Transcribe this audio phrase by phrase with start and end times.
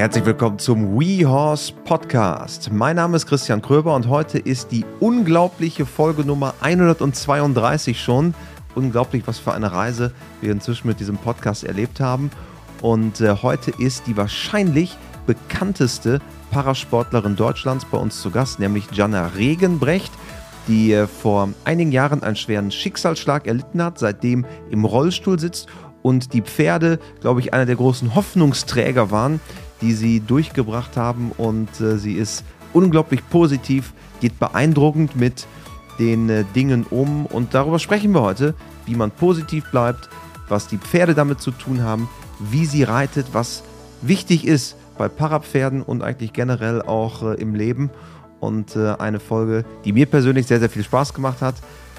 [0.00, 2.72] Herzlich willkommen zum WeHorse Podcast.
[2.72, 8.32] Mein Name ist Christian Kröber und heute ist die unglaubliche Folge Nummer 132 schon.
[8.74, 12.30] Unglaublich, was für eine Reise wir inzwischen mit diesem Podcast erlebt haben.
[12.80, 14.96] Und äh, heute ist die wahrscheinlich
[15.26, 16.20] bekannteste
[16.50, 20.12] Parasportlerin Deutschlands bei uns zu Gast, nämlich Jana Regenbrecht,
[20.66, 25.68] die äh, vor einigen Jahren einen schweren Schicksalsschlag erlitten hat, seitdem im Rollstuhl sitzt
[26.00, 29.40] und die Pferde, glaube ich, einer der großen Hoffnungsträger waren,
[29.80, 31.32] die sie durchgebracht haben.
[31.36, 35.46] Und äh, sie ist unglaublich positiv, geht beeindruckend mit
[35.98, 37.26] den äh, Dingen um.
[37.26, 38.54] Und darüber sprechen wir heute,
[38.86, 40.08] wie man positiv bleibt,
[40.48, 43.62] was die Pferde damit zu tun haben, wie sie reitet, was
[44.02, 47.90] wichtig ist bei Parapferden und eigentlich generell auch äh, im Leben.
[48.40, 51.56] Und äh, eine Folge, die mir persönlich sehr, sehr viel Spaß gemacht hat.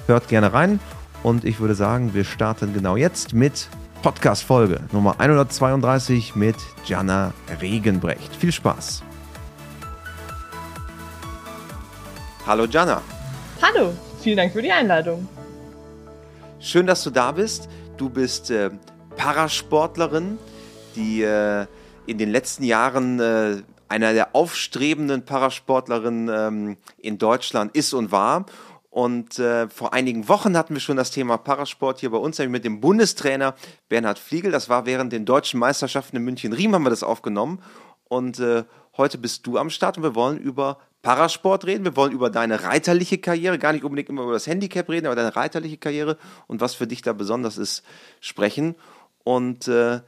[0.07, 0.79] Hört gerne rein.
[1.21, 3.69] Und ich würde sagen, wir starten genau jetzt mit
[4.01, 6.55] Podcast-Folge Nummer 132 mit
[6.85, 8.35] Jana Regenbrecht.
[8.35, 9.03] Viel Spaß.
[12.47, 13.01] Hallo Jana.
[13.61, 15.27] Hallo, vielen Dank für die Einladung.
[16.59, 17.69] Schön, dass du da bist.
[17.97, 18.71] Du bist äh,
[19.17, 20.39] Parasportlerin,
[20.95, 21.67] die äh,
[22.07, 28.45] in den letzten Jahren äh, einer der aufstrebenden Parasportlerinnen ähm, in Deutschland ist und war.
[28.91, 32.51] Und äh, vor einigen Wochen hatten wir schon das Thema Parasport hier bei uns, nämlich
[32.51, 33.55] mit dem Bundestrainer
[33.87, 34.51] Bernhard Fliegel.
[34.51, 37.63] Das war während den deutschen Meisterschaften in München-Riem haben wir das aufgenommen.
[38.09, 38.65] Und äh,
[38.97, 41.85] heute bist du am Start und wir wollen über Parasport reden.
[41.85, 45.15] Wir wollen über deine reiterliche Karriere, gar nicht unbedingt immer über das Handicap reden, aber
[45.15, 46.17] deine reiterliche Karriere
[46.47, 47.83] und was für dich da besonders ist,
[48.19, 48.75] sprechen.
[49.23, 50.01] Und äh,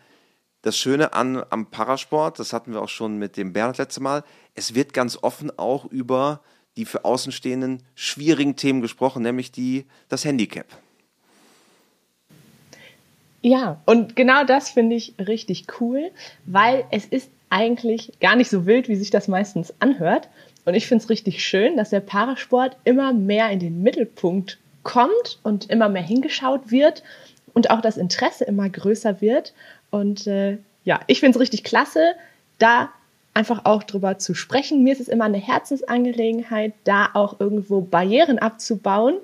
[0.61, 4.25] das Schöne an, am Parasport, das hatten wir auch schon mit dem Bernhard letzte Mal,
[4.55, 6.41] es wird ganz offen auch über
[6.77, 10.65] die für Außenstehenden schwierigen Themen gesprochen, nämlich die, das Handicap.
[13.41, 16.11] Ja, und genau das finde ich richtig cool,
[16.45, 20.29] weil es ist eigentlich gar nicht so wild, wie sich das meistens anhört.
[20.65, 25.39] Und ich finde es richtig schön, dass der Parasport immer mehr in den Mittelpunkt kommt
[25.43, 27.03] und immer mehr hingeschaut wird
[27.53, 29.53] und auch das Interesse immer größer wird.
[29.91, 32.15] Und äh, ja, ich finde es richtig klasse,
[32.59, 32.89] da
[33.33, 34.83] einfach auch drüber zu sprechen.
[34.83, 39.15] Mir ist es immer eine Herzensangelegenheit, da auch irgendwo Barrieren abzubauen,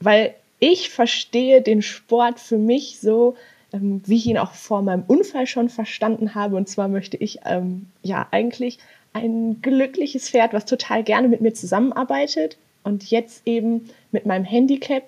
[0.00, 3.36] weil ich verstehe den Sport für mich so,
[3.72, 6.56] ähm, wie ich ihn auch vor meinem Unfall schon verstanden habe.
[6.56, 8.78] Und zwar möchte ich ähm, ja eigentlich
[9.12, 12.56] ein glückliches Pferd, was total gerne mit mir zusammenarbeitet.
[12.84, 15.02] Und jetzt eben mit meinem Handicap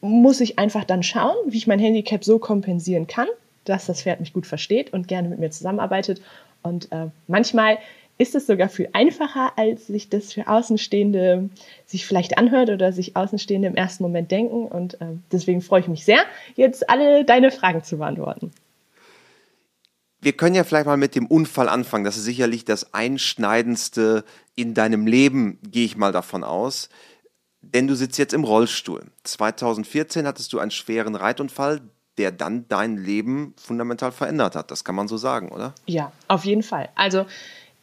[0.00, 3.28] muss ich einfach dann schauen, wie ich mein Handicap so kompensieren kann,
[3.64, 6.20] dass das Pferd mich gut versteht und gerne mit mir zusammenarbeitet.
[6.64, 7.78] Und äh, manchmal
[8.18, 11.50] ist es sogar viel einfacher, als sich das für Außenstehende
[11.86, 14.66] sich vielleicht anhört oder sich Außenstehende im ersten Moment denken.
[14.66, 16.24] Und äh, deswegen freue ich mich sehr,
[16.56, 18.50] jetzt alle deine Fragen zu beantworten.
[20.20, 22.04] Wir können ja vielleicht mal mit dem Unfall anfangen.
[22.04, 26.88] Das ist sicherlich das Einschneidendste in deinem Leben, gehe ich mal davon aus.
[27.60, 29.04] Denn du sitzt jetzt im Rollstuhl.
[29.24, 31.82] 2014 hattest du einen schweren Reitunfall,
[32.18, 34.70] der dann dein Leben fundamental verändert hat.
[34.70, 35.74] Das kann man so sagen, oder?
[35.86, 36.88] Ja, auf jeden Fall.
[36.94, 37.26] Also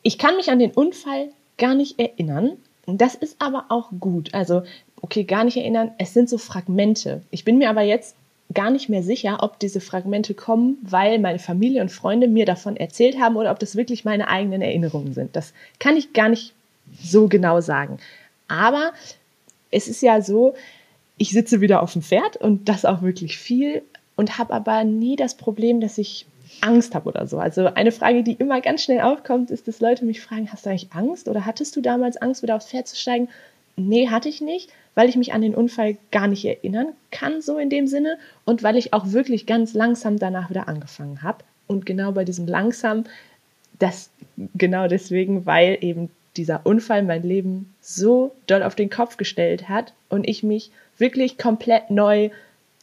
[0.03, 2.57] ich kann mich an den Unfall gar nicht erinnern.
[2.87, 4.33] Das ist aber auch gut.
[4.33, 4.63] Also,
[5.01, 5.91] okay, gar nicht erinnern.
[5.97, 7.21] Es sind so Fragmente.
[7.29, 8.15] Ich bin mir aber jetzt
[8.53, 12.75] gar nicht mehr sicher, ob diese Fragmente kommen, weil meine Familie und Freunde mir davon
[12.75, 15.35] erzählt haben oder ob das wirklich meine eigenen Erinnerungen sind.
[15.35, 16.53] Das kann ich gar nicht
[17.01, 17.99] so genau sagen.
[18.47, 18.91] Aber
[19.69, 20.53] es ist ja so,
[21.17, 23.83] ich sitze wieder auf dem Pferd und das auch wirklich viel
[24.15, 26.25] und habe aber nie das Problem, dass ich
[26.61, 27.39] Angst habe oder so.
[27.39, 30.69] Also eine Frage, die immer ganz schnell aufkommt, ist, dass Leute mich fragen, hast du
[30.69, 33.29] eigentlich Angst oder hattest du damals Angst, wieder aufs Pferd zu steigen?
[33.77, 37.57] Nee, hatte ich nicht, weil ich mich an den Unfall gar nicht erinnern kann, so
[37.57, 41.43] in dem Sinne, und weil ich auch wirklich ganz langsam danach wieder angefangen habe.
[41.67, 43.05] Und genau bei diesem langsam,
[43.79, 44.09] das
[44.55, 49.93] genau deswegen, weil eben dieser Unfall mein Leben so doll auf den Kopf gestellt hat
[50.09, 52.29] und ich mich wirklich komplett neu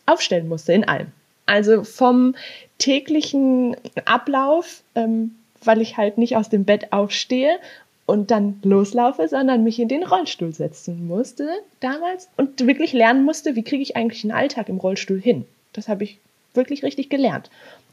[0.06, 1.12] aufstellen musste in allem.
[1.48, 2.34] Also vom
[2.76, 7.58] täglichen Ablauf, ähm, weil ich halt nicht aus dem Bett aufstehe
[8.04, 11.48] und dann loslaufe, sondern mich in den Rollstuhl setzen musste
[11.80, 15.46] damals und wirklich lernen musste, wie kriege ich eigentlich einen Alltag im Rollstuhl hin.
[15.72, 16.18] Das habe ich
[16.52, 17.48] wirklich richtig gelernt.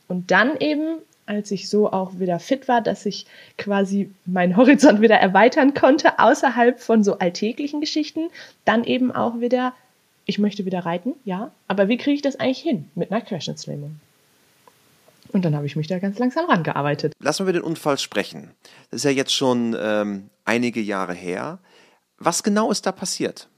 [0.09, 3.25] Und dann eben, als ich so auch wieder fit war, dass ich
[3.57, 8.27] quasi meinen Horizont wieder erweitern konnte, außerhalb von so alltäglichen Geschichten,
[8.65, 9.73] dann eben auch wieder
[10.25, 13.99] ich möchte wieder reiten, ja, aber wie kriege ich das eigentlich hin mit einer Querschnittslähmung?
[15.31, 17.13] Und dann habe ich mich da ganz langsam rangearbeitet.
[17.19, 18.51] Lass mal über den Unfall sprechen.
[18.89, 21.59] Das ist ja jetzt schon ähm, einige Jahre her.
[22.17, 23.49] Was genau ist da passiert?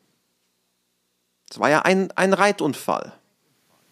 [1.50, 3.14] Es war ja ein, ein Reitunfall.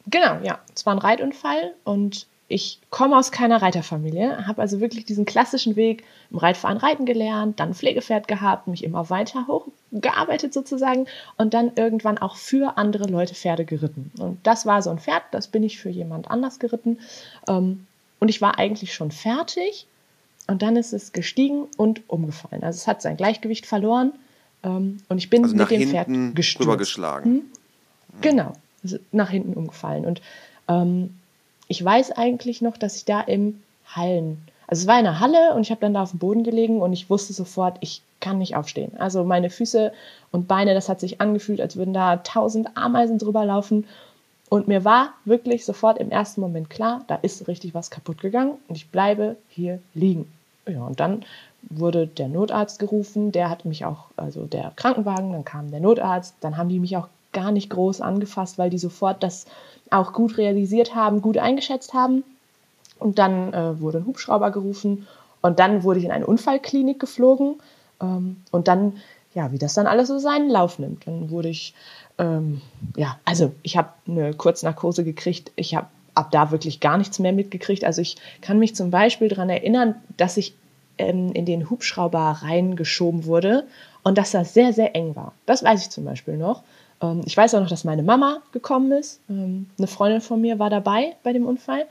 [0.07, 0.60] Genau, ja.
[0.74, 5.75] Es war ein Reitunfall und ich komme aus keiner Reiterfamilie, habe also wirklich diesen klassischen
[5.75, 11.07] Weg im Reitverein reiten gelernt, dann Pflegepferd gehabt, mich immer weiter hochgearbeitet sozusagen
[11.38, 14.12] und dann irgendwann auch für andere Leute Pferde geritten.
[14.19, 17.00] Und das war so ein Pferd, das bin ich für jemand anders geritten.
[17.47, 17.88] Ähm,
[18.19, 19.88] und ich war eigentlich schon fertig
[20.47, 22.63] und dann ist es gestiegen und umgefallen.
[22.63, 24.13] Also es hat sein Gleichgewicht verloren
[24.63, 26.77] ähm, und ich bin also mit dem Pferd gestürzt.
[26.77, 27.31] geschlagen.
[27.31, 27.42] Hm?
[28.21, 28.53] Genau,
[28.83, 30.06] also nach hinten umgefallen.
[30.06, 30.21] Und
[30.68, 31.15] ähm,
[31.68, 35.54] ich weiß eigentlich noch, dass ich da im Hallen, also es war in der Halle
[35.54, 38.40] und ich habe dann da auf dem Boden gelegen und ich wusste sofort, ich kann
[38.40, 38.94] nicht aufstehen.
[38.98, 39.92] Also meine Füße
[40.32, 43.86] und Beine, das hat sich angefühlt, als würden da tausend Ameisen drüber laufen.
[44.50, 48.54] Und mir war wirklich sofort im ersten Moment klar, da ist richtig was kaputt gegangen
[48.68, 50.32] und ich bleibe hier liegen.
[50.68, 51.24] Ja, und dann
[51.70, 56.36] wurde der Notarzt gerufen, der hat mich auch, also der Krankenwagen, dann kam der Notarzt,
[56.42, 59.46] dann haben die mich auch gar nicht groß angefasst, weil die sofort das
[59.92, 62.24] auch gut realisiert haben, gut eingeschätzt haben.
[63.00, 65.08] Und dann äh, wurde ein Hubschrauber gerufen
[65.42, 67.56] und dann wurde ich in eine Unfallklinik geflogen.
[68.02, 68.94] Ähm, und dann,
[69.34, 71.06] ja, wie das dann alles so seinen Lauf nimmt.
[71.08, 71.74] Dann wurde ich,
[72.18, 72.62] ähm,
[72.96, 75.52] ja, also ich habe eine Kurznarkose gekriegt.
[75.56, 77.84] Ich habe ab da wirklich gar nichts mehr mitgekriegt.
[77.84, 80.56] Also ich kann mich zum Beispiel daran erinnern, dass ich
[80.98, 83.68] ähm, in den Hubschrauber reingeschoben wurde
[84.04, 85.34] und dass das sehr, sehr eng war.
[85.46, 86.64] Das weiß ich zum Beispiel noch.
[87.01, 89.19] Ähm, ich weiß auch noch, dass meine Mama gekommen ist.
[89.30, 91.86] Ähm, eine Freundin von mir war dabei bei dem Unfall,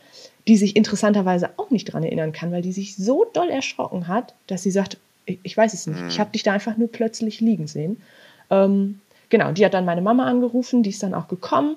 [0.47, 4.35] die sich interessanterweise auch nicht daran erinnern kann, weil die sich so doll erschrocken hat,
[4.47, 7.67] dass sie sagt, ich, weiß es nicht, ich habe dich da einfach nur plötzlich liegen
[7.67, 8.03] sehen.
[8.51, 11.77] Ähm, genau, die hat dann meine Mama angerufen, die ist dann auch gekommen.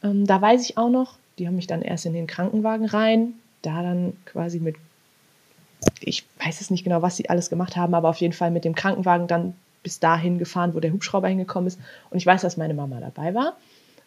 [0.00, 3.32] Da weiß ich auch noch, die haben mich dann erst in den Krankenwagen rein,
[3.62, 4.76] da dann quasi mit,
[5.98, 8.64] ich weiß es nicht genau, was sie alles gemacht haben, aber auf jeden Fall mit
[8.64, 9.54] dem Krankenwagen dann
[9.84, 11.78] bis dahin gefahren, wo der Hubschrauber hingekommen ist.
[12.10, 13.56] Und ich weiß, dass meine Mama dabei war.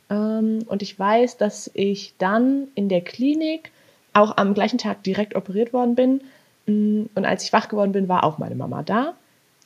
[0.10, 3.72] Ähm, und ich weiß, dass ich dann in der Klinik
[4.12, 6.22] auch am gleichen Tag direkt operiert worden bin.
[6.66, 9.14] Mm, und als ich wach geworden bin, war auch meine Mama da.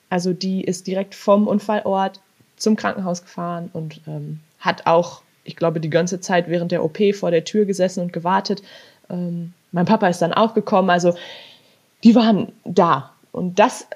[0.10, 2.20] Also die ist direkt vom Unfallort
[2.58, 7.00] zum Krankenhaus gefahren und ähm, hat auch, ich glaube, die ganze Zeit während der OP
[7.16, 8.62] vor der Tür gesessen und gewartet.
[9.10, 10.90] Ähm, mein Papa ist dann auch gekommen.
[10.90, 11.16] Also
[12.04, 13.14] die waren da.
[13.32, 13.88] Und das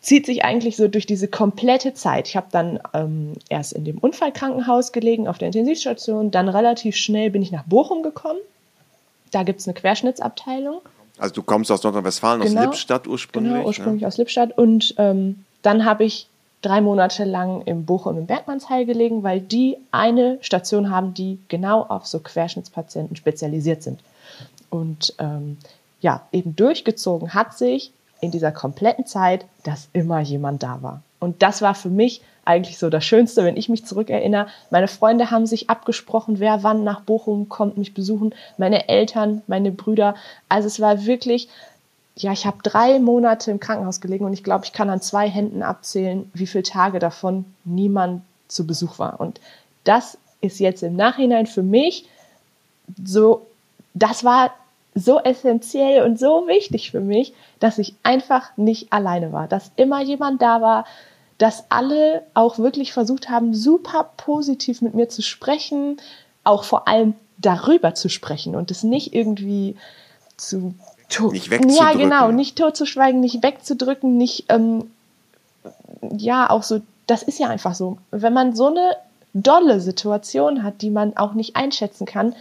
[0.00, 2.28] zieht sich eigentlich so durch diese komplette Zeit.
[2.28, 6.30] Ich habe dann ähm, erst in dem Unfallkrankenhaus gelegen, auf der Intensivstation.
[6.30, 8.38] Dann relativ schnell bin ich nach Bochum gekommen.
[9.30, 10.80] Da gibt es eine Querschnittsabteilung.
[11.18, 13.52] Also du kommst aus Nordrhein-Westfalen, genau, aus Lippstadt ursprünglich?
[13.52, 14.08] Genau, ursprünglich ja.
[14.08, 14.56] aus Lippstadt.
[14.56, 16.28] Und ähm, dann habe ich
[16.62, 21.82] drei Monate lang im Bochum im Bergmannsheil gelegen, weil die eine Station haben, die genau
[21.82, 24.00] auf so Querschnittspatienten spezialisiert sind.
[24.70, 25.58] Und ähm,
[26.00, 31.02] ja, eben durchgezogen hat sich in dieser kompletten Zeit, dass immer jemand da war.
[31.20, 34.46] Und das war für mich eigentlich so das Schönste, wenn ich mich zurückerinnere.
[34.70, 38.34] Meine Freunde haben sich abgesprochen, wer wann nach Bochum kommt, mich besuchen.
[38.56, 40.14] Meine Eltern, meine Brüder.
[40.48, 41.48] Also es war wirklich,
[42.16, 45.28] ja, ich habe drei Monate im Krankenhaus gelegen und ich glaube, ich kann an zwei
[45.28, 49.20] Händen abzählen, wie viele Tage davon niemand zu Besuch war.
[49.20, 49.40] Und
[49.84, 52.06] das ist jetzt im Nachhinein für mich
[53.04, 53.46] so,
[53.92, 54.52] das war
[54.98, 60.02] so essentiell und so wichtig für mich, dass ich einfach nicht alleine war, dass immer
[60.02, 60.84] jemand da war,
[61.38, 65.98] dass alle auch wirklich versucht haben, super positiv mit mir zu sprechen,
[66.44, 69.76] auch vor allem darüber zu sprechen und es nicht irgendwie
[70.36, 70.74] zu
[71.30, 71.70] nicht wegzudrücken.
[71.70, 74.90] Ja, genau, nicht totzuschweigen, nicht wegzudrücken, nicht ähm,
[76.02, 76.80] ja auch so.
[77.06, 77.96] Das ist ja einfach so.
[78.10, 78.96] Wenn man so eine
[79.32, 82.34] dolle Situation hat, die man auch nicht einschätzen kann,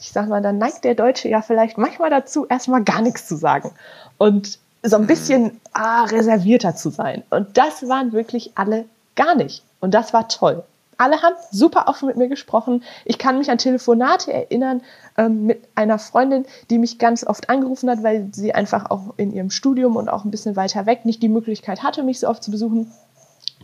[0.00, 3.36] ich sag mal, dann neigt der Deutsche ja vielleicht manchmal dazu, erstmal gar nichts zu
[3.36, 3.70] sagen
[4.18, 7.22] und so ein bisschen ah, reservierter zu sein.
[7.30, 9.62] Und das waren wirklich alle gar nicht.
[9.80, 10.62] Und das war toll.
[10.96, 12.82] Alle haben super offen mit mir gesprochen.
[13.06, 14.82] Ich kann mich an Telefonate erinnern
[15.16, 19.32] ähm, mit einer Freundin, die mich ganz oft angerufen hat, weil sie einfach auch in
[19.32, 22.42] ihrem Studium und auch ein bisschen weiter weg nicht die Möglichkeit hatte, mich so oft
[22.42, 22.92] zu besuchen.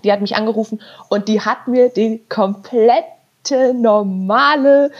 [0.02, 4.90] Die hat mich angerufen und die hat mir die komplette normale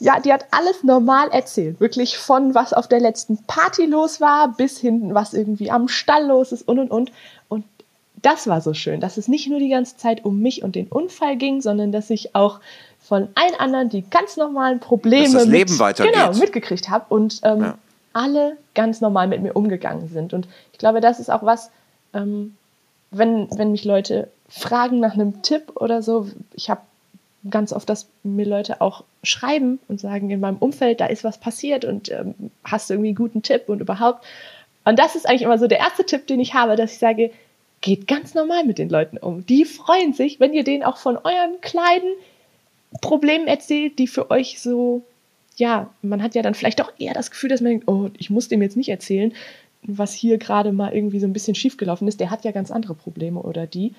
[0.00, 1.78] ja, die hat alles normal erzählt.
[1.78, 6.26] Wirklich von was auf der letzten Party los war, bis hinten, was irgendwie am Stall
[6.26, 7.12] los ist und und und.
[7.48, 7.64] Und
[8.22, 10.88] das war so schön, dass es nicht nur die ganze Zeit um mich und den
[10.88, 12.60] Unfall ging, sondern dass ich auch
[12.98, 15.96] von allen anderen die ganz normalen Probleme dass das Leben mit.
[15.96, 17.78] Genau, mitgekriegt habe und ähm, ja.
[18.14, 20.32] alle ganz normal mit mir umgegangen sind.
[20.32, 21.70] Und ich glaube, das ist auch was,
[22.14, 22.56] ähm,
[23.10, 26.80] wenn, wenn mich Leute fragen nach einem Tipp oder so, ich habe
[27.50, 31.38] ganz oft, dass mir Leute auch schreiben und sagen, in meinem Umfeld, da ist was
[31.38, 32.34] passiert und ähm,
[32.64, 34.24] hast du irgendwie einen guten Tipp und überhaupt.
[34.84, 37.30] Und das ist eigentlich immer so der erste Tipp, den ich habe, dass ich sage,
[37.80, 39.44] geht ganz normal mit den Leuten um.
[39.46, 42.14] Die freuen sich, wenn ihr denen auch von euren kleinen
[43.00, 45.02] Problemen erzählt, die für euch so,
[45.56, 48.30] ja, man hat ja dann vielleicht doch eher das Gefühl, dass man denkt, oh, ich
[48.30, 49.32] muss dem jetzt nicht erzählen,
[49.82, 52.20] was hier gerade mal irgendwie so ein bisschen schiefgelaufen ist.
[52.20, 53.94] Der hat ja ganz andere Probleme oder die.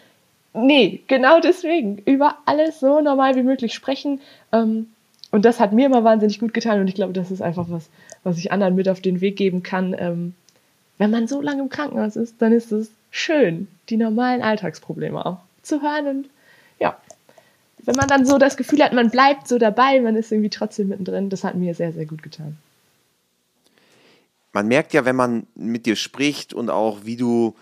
[0.53, 1.99] Nee, genau deswegen.
[2.05, 4.19] Über alles so normal wie möglich sprechen.
[4.51, 4.87] Ähm,
[5.31, 7.89] und das hat mir immer wahnsinnig gut getan und ich glaube, das ist einfach was,
[8.23, 9.95] was ich anderen mit auf den Weg geben kann.
[9.97, 10.33] Ähm,
[10.97, 15.39] wenn man so lange im Krankenhaus ist, dann ist es schön, die normalen Alltagsprobleme auch
[15.63, 16.29] zu hören und
[16.79, 16.97] ja,
[17.83, 20.89] wenn man dann so das Gefühl hat, man bleibt so dabei, man ist irgendwie trotzdem
[20.89, 22.57] mittendrin, das hat mir sehr, sehr gut getan.
[24.53, 27.55] Man merkt ja, wenn man mit dir spricht und auch wie du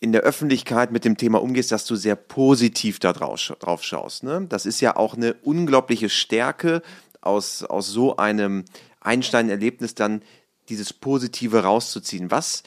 [0.00, 4.24] in der Öffentlichkeit mit dem Thema umgehst, dass du sehr positiv da drauf, drauf schaust.
[4.24, 4.46] Ne?
[4.48, 6.82] Das ist ja auch eine unglaubliche Stärke,
[7.26, 8.64] aus, aus so einem
[9.00, 10.22] Einstein-Erlebnis dann
[10.68, 12.30] dieses Positive rauszuziehen.
[12.30, 12.62] Was,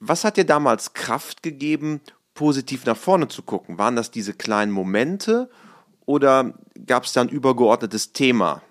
[0.00, 2.00] was hat dir damals Kraft gegeben,
[2.34, 3.78] positiv nach vorne zu gucken?
[3.78, 5.50] Waren das diese kleinen Momente
[6.06, 6.54] oder
[6.86, 8.62] gab es da ein übergeordnetes Thema,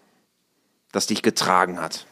[0.92, 2.06] das dich getragen hat?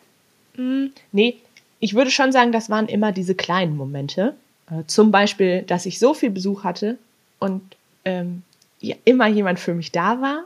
[0.56, 1.38] Mm, nee,
[1.80, 4.36] ich würde schon sagen, das waren immer diese kleinen Momente.
[4.70, 6.98] Äh, zum Beispiel, dass ich so viel Besuch hatte
[7.40, 7.62] und
[8.04, 8.44] ähm,
[8.80, 10.44] ja, immer jemand für mich da war.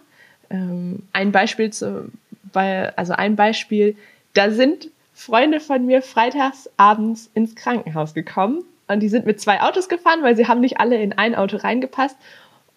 [0.49, 2.11] Ähm, ein Beispiel, zu,
[2.53, 3.95] weil, also ein Beispiel,
[4.33, 9.61] da sind Freunde von mir freitags abends ins Krankenhaus gekommen und die sind mit zwei
[9.61, 12.17] Autos gefahren, weil sie haben nicht alle in ein Auto reingepasst.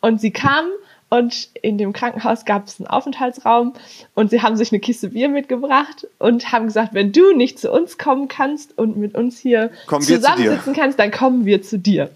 [0.00, 0.70] Und sie kamen
[1.12, 3.74] und in dem Krankenhaus gab es einen Aufenthaltsraum
[4.14, 7.70] und sie haben sich eine Kiste Bier mitgebracht und haben gesagt, wenn du nicht zu
[7.70, 12.08] uns kommen kannst und mit uns hier kommen zusammensitzen kannst, dann kommen wir zu dir.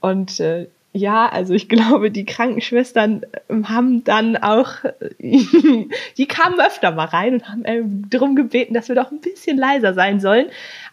[0.00, 4.72] Und äh, ja, also ich glaube, die Krankenschwestern ähm, haben dann auch,
[5.20, 9.58] die kamen öfter mal rein und haben äh, darum gebeten, dass wir doch ein bisschen
[9.58, 10.46] leiser sein sollen.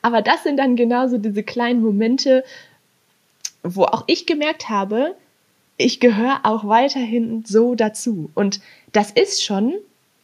[0.03, 2.43] Aber das sind dann genauso diese kleinen Momente,
[3.63, 5.15] wo auch ich gemerkt habe,
[5.77, 8.29] ich gehöre auch weiterhin so dazu.
[8.33, 8.59] Und
[8.91, 9.73] das ist schon,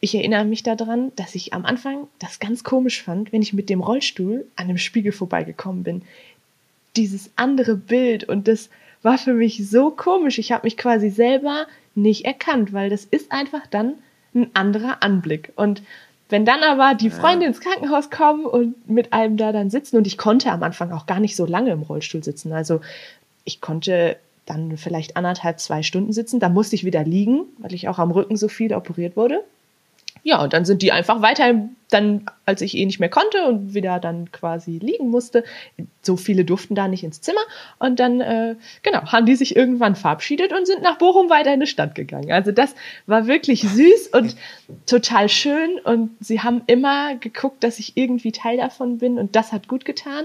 [0.00, 3.70] ich erinnere mich daran, dass ich am Anfang das ganz komisch fand, wenn ich mit
[3.70, 6.02] dem Rollstuhl an dem Spiegel vorbeigekommen bin.
[6.96, 8.68] Dieses andere Bild und das
[9.02, 10.38] war für mich so komisch.
[10.38, 13.94] Ich habe mich quasi selber nicht erkannt, weil das ist einfach dann
[14.34, 15.52] ein anderer Anblick.
[15.56, 15.82] Und
[16.30, 20.06] wenn dann aber die Freunde ins Krankenhaus kommen und mit einem da dann sitzen und
[20.06, 22.52] ich konnte am Anfang auch gar nicht so lange im Rollstuhl sitzen.
[22.52, 22.80] Also
[23.44, 26.40] ich konnte dann vielleicht anderthalb, zwei Stunden sitzen.
[26.40, 29.42] Da musste ich wieder liegen, weil ich auch am Rücken so viel operiert wurde.
[30.26, 33.74] Ja, und dann sind die einfach weiter, dann, als ich eh nicht mehr konnte und
[33.74, 35.44] wieder dann quasi liegen musste,
[36.00, 37.42] so viele durften da nicht ins Zimmer.
[37.78, 41.60] Und dann, äh, genau, haben die sich irgendwann verabschiedet und sind nach Bochum weiter in
[41.60, 42.32] die Stadt gegangen.
[42.32, 42.74] Also das
[43.06, 44.34] war wirklich süß und
[44.86, 45.78] total schön.
[45.84, 49.84] Und sie haben immer geguckt, dass ich irgendwie Teil davon bin und das hat gut
[49.84, 50.24] getan.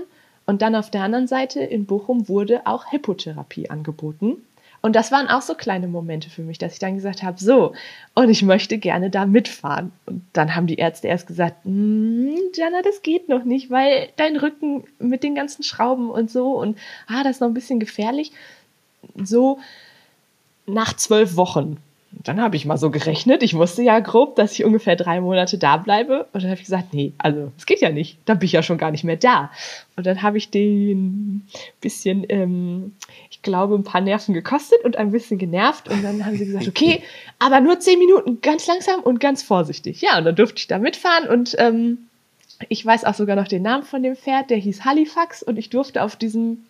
[0.49, 4.37] Und dann auf der anderen Seite in Bochum wurde auch Hippotherapie angeboten.
[4.81, 7.73] Und das waren auch so kleine Momente für mich, dass ich dann gesagt habe, so,
[8.15, 9.91] und ich möchte gerne da mitfahren.
[10.07, 14.37] Und dann haben die Ärzte erst gesagt, hm, Jana, das geht noch nicht, weil dein
[14.37, 18.31] Rücken mit den ganzen Schrauben und so und ah, das ist noch ein bisschen gefährlich.
[19.23, 19.59] So
[20.65, 21.77] nach zwölf Wochen
[22.11, 23.43] dann habe ich mal so gerechnet.
[23.43, 26.27] Ich wusste ja grob, dass ich ungefähr drei Monate da bleibe.
[26.33, 28.17] Und dann habe ich gesagt, nee, also es geht ja nicht.
[28.25, 29.51] Dann bin ich ja schon gar nicht mehr da.
[29.95, 31.47] Und dann habe ich den
[31.81, 32.93] bisschen, ähm,
[33.29, 35.87] ich glaube, ein paar Nerven gekostet und ein bisschen genervt.
[35.87, 37.03] Und dann haben sie gesagt, okay,
[37.37, 40.01] aber nur zehn Minuten, ganz langsam und ganz vorsichtig.
[40.01, 41.99] Ja, und dann durfte ich da mitfahren und ähm,
[42.67, 45.69] ich weiß auch sogar noch den Namen von dem Pferd, der hieß Halifax und ich
[45.69, 46.65] durfte auf diesem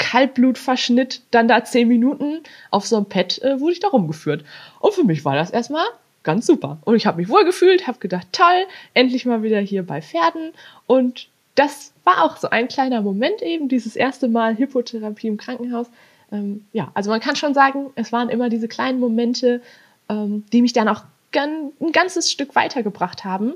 [0.00, 2.40] Kaltblutverschnitt, dann da zehn Minuten
[2.70, 4.44] auf so einem Pad äh, wurde ich da rumgeführt.
[4.80, 5.84] Und für mich war das erstmal
[6.22, 6.78] ganz super.
[6.84, 10.52] Und ich habe mich wohl gefühlt, habe gedacht, toll, endlich mal wieder hier bei Pferden.
[10.86, 15.88] Und das war auch so ein kleiner Moment eben, dieses erste Mal Hippotherapie im Krankenhaus.
[16.32, 19.60] Ähm, ja, also man kann schon sagen, es waren immer diese kleinen Momente,
[20.08, 21.02] ähm, die mich dann auch
[21.36, 23.52] ein ganzes Stück weitergebracht haben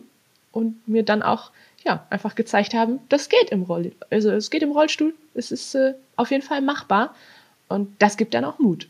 [0.53, 1.51] und mir dann auch
[1.85, 5.75] ja, einfach gezeigt haben, das geht im Roll, also es geht im Rollstuhl, es ist
[5.75, 7.15] äh, auf jeden Fall machbar
[7.69, 8.89] und das gibt dann auch Mut.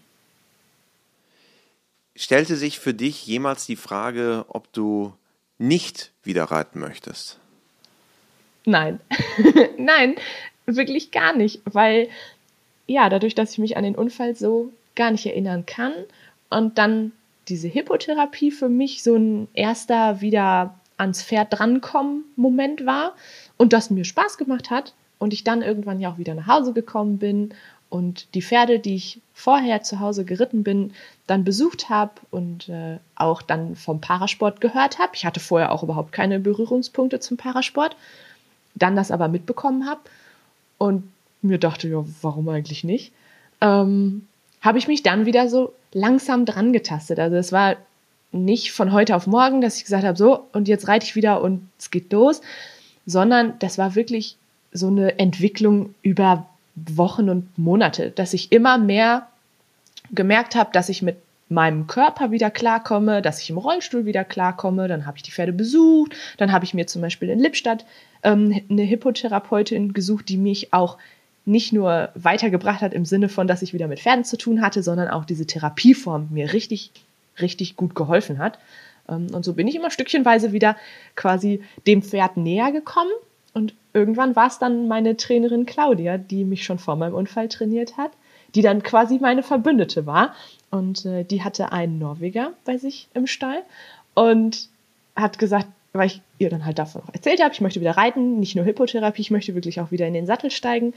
[2.17, 5.13] Stellte sich für dich jemals die Frage, ob du
[5.59, 7.39] nicht wieder reiten möchtest?
[8.65, 9.01] Nein,
[9.79, 10.15] nein,
[10.67, 12.09] wirklich gar nicht, weil
[12.87, 15.93] ja, dadurch, dass ich mich an den Unfall so gar nicht erinnern kann
[16.51, 17.13] und dann
[17.49, 23.15] diese Hippotherapie für mich so ein erster wieder ans Pferd drankommen Moment war
[23.57, 26.73] und das mir Spaß gemacht hat und ich dann irgendwann ja auch wieder nach Hause
[26.73, 27.55] gekommen bin
[27.89, 30.93] und die Pferde, die ich vorher zu Hause geritten bin,
[31.27, 35.13] dann besucht habe und äh, auch dann vom Parasport gehört habe.
[35.15, 37.97] Ich hatte vorher auch überhaupt keine Berührungspunkte zum Parasport,
[38.75, 40.01] dann das aber mitbekommen habe
[40.79, 41.05] und
[41.43, 43.13] mir dachte, ja, warum eigentlich nicht?
[43.61, 44.27] Ähm,
[44.61, 47.19] habe ich mich dann wieder so langsam dran getastet.
[47.21, 47.77] Also es war
[48.35, 51.41] nicht von heute auf morgen, dass ich gesagt habe, so, und jetzt reite ich wieder
[51.43, 52.41] und es geht los,
[53.07, 54.37] sondern das war wirklich
[54.73, 59.29] so eine Entwicklung über Wochen und Monate, dass ich immer mehr
[60.11, 61.17] gemerkt habe, dass ich mit
[61.49, 64.89] meinem Körper wieder klarkomme, dass ich im Rollstuhl wieder klarkomme.
[64.89, 66.15] Dann habe ich die Pferde besucht.
[66.39, 67.85] Dann habe ich mir zum Beispiel in Lippstadt
[68.23, 70.99] ähm, eine Hippotherapeutin gesucht, die mich auch
[71.47, 74.83] nicht nur weitergebracht hat im Sinne von, dass ich wieder mit Pferden zu tun hatte,
[74.83, 76.91] sondern auch diese Therapieform mir richtig,
[77.41, 78.59] richtig gut geholfen hat.
[79.09, 80.77] Ähm, und so bin ich immer stückchenweise wieder
[81.15, 83.13] quasi dem Pferd näher gekommen.
[83.53, 87.97] Und irgendwann war es dann meine Trainerin Claudia, die mich schon vor meinem Unfall trainiert
[87.97, 88.11] hat,
[88.55, 90.35] die dann quasi meine Verbündete war.
[90.71, 93.63] Und äh, die hatte einen Norweger bei sich im Stall
[94.15, 94.69] und
[95.15, 98.57] hat gesagt, weil ich ihr dann halt davon erzählt habe, ich möchte wieder reiten, nicht
[98.57, 100.93] nur Hippotherapie, ich möchte wirklich auch wieder in den Sattel steigen.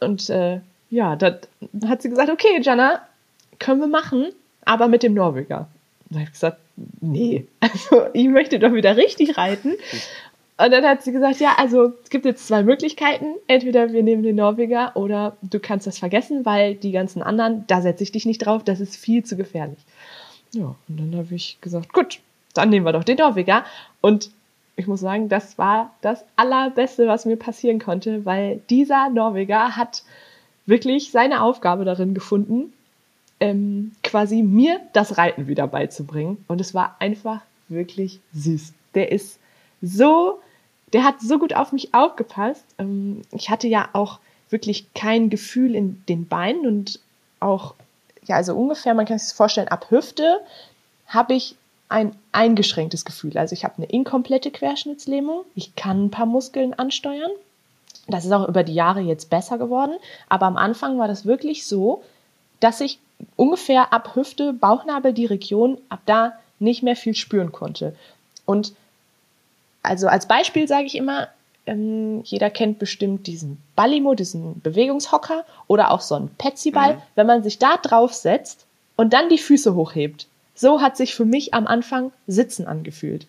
[0.00, 1.38] Und äh, ja, da
[1.86, 3.00] hat sie gesagt, okay, Jana,
[3.58, 4.26] können wir machen,
[4.64, 5.68] aber mit dem Norweger.
[6.08, 6.58] Und da habe ich gesagt,
[7.00, 9.74] nee, also ich möchte doch wieder richtig reiten.
[10.62, 13.34] Und dann hat sie gesagt, ja, also es gibt jetzt zwei Möglichkeiten.
[13.46, 17.80] Entweder wir nehmen den Norweger oder du kannst das vergessen, weil die ganzen anderen, da
[17.80, 19.78] setze ich dich nicht drauf, das ist viel zu gefährlich.
[20.52, 22.18] Ja, und dann habe ich gesagt, gut,
[22.52, 23.64] dann nehmen wir doch den Norweger.
[24.02, 24.30] Und
[24.76, 30.02] ich muss sagen, das war das Allerbeste, was mir passieren konnte, weil dieser Norweger hat
[30.66, 32.72] wirklich seine Aufgabe darin gefunden,
[33.40, 36.44] ähm, quasi mir das Reiten wieder beizubringen.
[36.46, 38.72] Und es war einfach wirklich süß.
[38.94, 39.38] Der ist
[39.82, 40.40] so
[40.92, 42.64] der hat so gut auf mich aufgepasst.
[42.78, 44.18] Ähm, ich hatte ja auch
[44.48, 47.00] wirklich kein Gefühl in den Beinen und
[47.38, 47.74] auch,
[48.24, 50.40] ja, also ungefähr, man kann sich das vorstellen, ab Hüfte
[51.06, 51.56] habe ich
[51.88, 53.36] ein eingeschränktes Gefühl.
[53.38, 55.44] Also ich habe eine inkomplette Querschnittslähmung.
[55.54, 57.30] Ich kann ein paar Muskeln ansteuern.
[58.06, 59.94] Das ist auch über die Jahre jetzt besser geworden.
[60.28, 62.02] Aber am Anfang war das wirklich so,
[62.60, 63.00] dass ich
[63.36, 67.94] ungefähr ab Hüfte, Bauchnabel, die Region, ab da nicht mehr viel spüren konnte.
[68.44, 68.72] Und
[69.82, 71.28] also als Beispiel sage ich immer,
[71.66, 76.96] ähm, jeder kennt bestimmt diesen Ballimo, diesen Bewegungshocker oder auch so einen Petsyball.
[76.96, 77.02] Mhm.
[77.14, 81.24] Wenn man sich da drauf setzt und dann die Füße hochhebt, so hat sich für
[81.24, 83.26] mich am Anfang Sitzen angefühlt.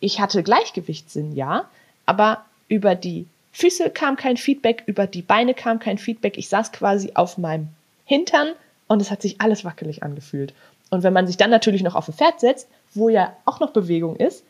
[0.00, 1.66] Ich hatte Gleichgewichtssinn, ja,
[2.06, 6.38] aber über die Füße kam kein Feedback, über die Beine kam kein Feedback.
[6.38, 7.68] Ich saß quasi auf meinem
[8.04, 8.48] Hintern
[8.90, 10.52] und es hat sich alles wackelig angefühlt.
[10.90, 13.70] Und wenn man sich dann natürlich noch auf ein Pferd setzt, wo ja auch noch
[13.70, 14.42] Bewegung ist,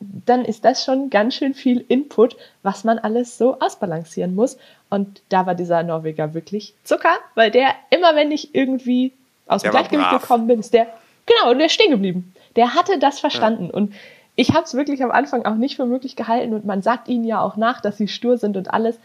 [0.00, 4.56] dann ist das schon ganz schön viel Input, was man alles so ausbalancieren muss.
[4.88, 9.12] Und da war dieser Norweger wirklich Zucker, weil der immer, wenn ich irgendwie
[9.46, 10.86] aus dem Gleichgewicht gekommen bin, ist der,
[11.26, 12.34] genau, der ist stehen geblieben.
[12.56, 13.66] Der hatte das verstanden.
[13.66, 13.74] Ja.
[13.74, 13.92] Und
[14.36, 17.24] ich habe es wirklich am Anfang auch nicht für möglich gehalten und man sagt ihnen
[17.24, 18.98] ja auch nach, dass sie stur sind und alles.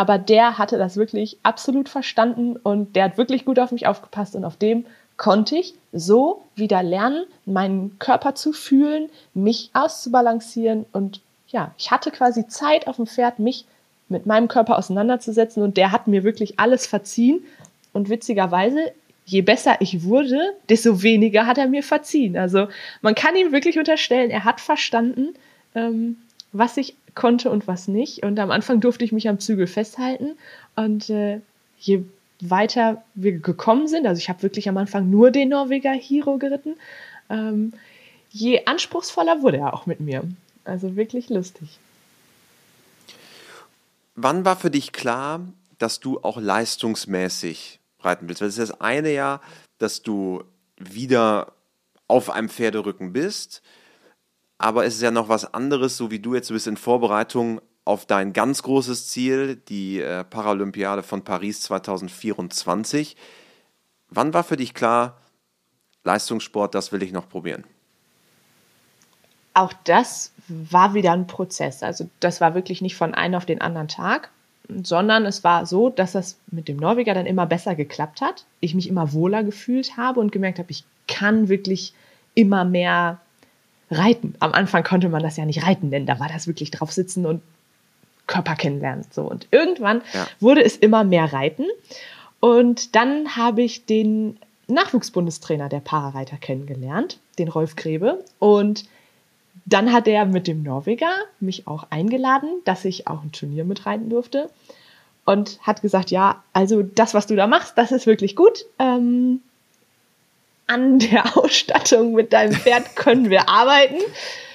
[0.00, 4.34] Aber der hatte das wirklich absolut verstanden und der hat wirklich gut auf mich aufgepasst
[4.34, 4.86] und auf dem
[5.18, 12.10] konnte ich so wieder lernen, meinen Körper zu fühlen, mich auszubalancieren und ja, ich hatte
[12.10, 13.66] quasi Zeit auf dem Pferd, mich
[14.08, 17.44] mit meinem Körper auseinanderzusetzen und der hat mir wirklich alles verziehen
[17.92, 18.92] und witzigerweise,
[19.26, 22.38] je besser ich wurde, desto weniger hat er mir verziehen.
[22.38, 22.68] Also
[23.02, 25.34] man kann ihm wirklich unterstellen, er hat verstanden,
[25.74, 26.16] ähm,
[26.52, 28.22] was ich konnte und was nicht.
[28.22, 30.36] Und am Anfang durfte ich mich am Zügel festhalten
[30.76, 31.40] und äh,
[31.78, 32.04] je
[32.40, 36.76] weiter wir gekommen sind, also ich habe wirklich am Anfang nur den Norweger Hero geritten,
[37.28, 37.72] ähm,
[38.30, 40.22] je anspruchsvoller wurde er auch mit mir.
[40.64, 41.78] Also wirklich lustig.
[44.14, 45.40] Wann war für dich klar,
[45.78, 48.40] dass du auch leistungsmäßig reiten willst?
[48.40, 49.40] Weil es ist das eine Jahr,
[49.78, 50.44] dass du
[50.76, 51.52] wieder
[52.06, 53.62] auf einem Pferderücken bist,
[54.60, 58.04] aber es ist ja noch was anderes, so wie du jetzt bist in Vorbereitung auf
[58.04, 63.16] dein ganz großes Ziel, die äh, Paralympiade von Paris 2024.
[64.10, 65.16] Wann war für dich klar,
[66.04, 67.64] Leistungssport, das will ich noch probieren?
[69.54, 71.82] Auch das war wieder ein Prozess.
[71.82, 74.30] Also das war wirklich nicht von einem auf den anderen Tag,
[74.84, 78.44] sondern es war so, dass das mit dem Norweger dann immer besser geklappt hat.
[78.60, 81.94] Ich mich immer wohler gefühlt habe und gemerkt habe, ich kann wirklich
[82.34, 83.20] immer mehr
[83.90, 84.34] reiten.
[84.40, 87.26] Am Anfang konnte man das ja nicht reiten nennen, da war das wirklich drauf sitzen
[87.26, 87.42] und
[88.26, 89.04] Körper kennenlernen.
[89.10, 89.22] So.
[89.22, 90.26] Und irgendwann ja.
[90.38, 91.66] wurde es immer mehr Reiten.
[92.38, 98.24] Und dann habe ich den Nachwuchsbundestrainer der Parareiter kennengelernt, den Rolf Grebe.
[98.38, 98.84] Und
[99.66, 104.08] dann hat er mit dem Norweger mich auch eingeladen, dass ich auch ein Turnier mitreiten
[104.08, 104.48] durfte.
[105.26, 108.64] Und hat gesagt, ja, also das, was du da machst, das ist wirklich gut.
[108.78, 109.40] Ähm,
[110.70, 113.98] an der Ausstattung mit deinem Pferd können wir arbeiten.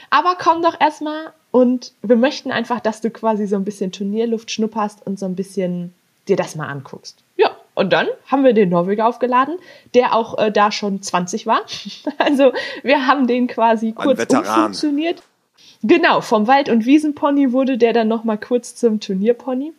[0.10, 4.50] Aber komm doch erstmal und wir möchten einfach, dass du quasi so ein bisschen Turnierluft
[4.50, 5.94] schnupperst und so ein bisschen
[6.28, 7.18] dir das mal anguckst.
[7.38, 9.58] Ja, Und dann haben wir den Norweger aufgeladen,
[9.94, 11.62] der auch äh, da schon 20 war.
[12.18, 15.22] Also wir haben den quasi kurz umfunktioniert.
[15.84, 19.74] Genau, vom Wald- und Wiesenpony wurde der dann nochmal kurz zum Turnierpony.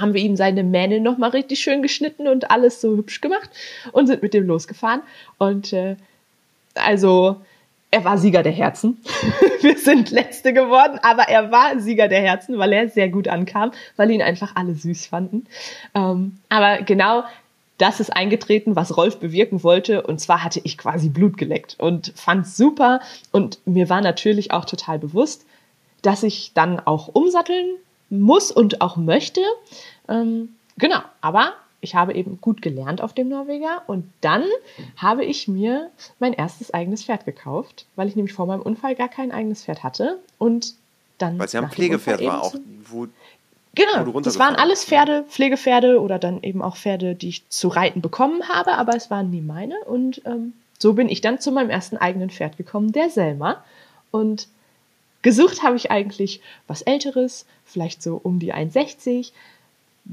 [0.00, 3.50] Haben wir ihm seine Mähne nochmal richtig schön geschnitten und alles so hübsch gemacht
[3.92, 5.02] und sind mit dem losgefahren.
[5.38, 5.96] Und äh,
[6.74, 7.36] also
[7.90, 8.98] er war Sieger der Herzen.
[9.60, 13.70] wir sind Letzte geworden, aber er war Sieger der Herzen, weil er sehr gut ankam,
[13.96, 15.46] weil ihn einfach alle süß fanden.
[15.94, 17.22] Ähm, aber genau
[17.78, 20.02] das ist eingetreten, was Rolf bewirken wollte.
[20.02, 23.00] Und zwar hatte ich quasi Blut geleckt und fand es super.
[23.32, 25.44] Und mir war natürlich auch total bewusst,
[26.02, 27.76] dass ich dann auch umsatteln
[28.20, 29.40] muss und auch möchte.
[30.08, 34.44] Ähm, genau, aber ich habe eben gut gelernt auf dem Norweger und dann
[34.96, 39.08] habe ich mir mein erstes eigenes Pferd gekauft, weil ich nämlich vor meinem Unfall gar
[39.08, 40.74] kein eigenes Pferd hatte und
[41.18, 41.38] dann.
[41.38, 42.54] Weil es ja ein Pflegepferd war, auch
[42.88, 43.06] wo.
[43.76, 48.00] Genau, das waren alles Pferde, Pflegepferde oder dann eben auch Pferde, die ich zu reiten
[48.00, 49.74] bekommen habe, aber es waren nie meine.
[49.86, 53.64] Und ähm, so bin ich dann zu meinem ersten eigenen Pferd gekommen, der Selma.
[54.12, 54.46] Und
[55.24, 59.32] gesucht habe ich eigentlich was Älteres, vielleicht so um die 1,60,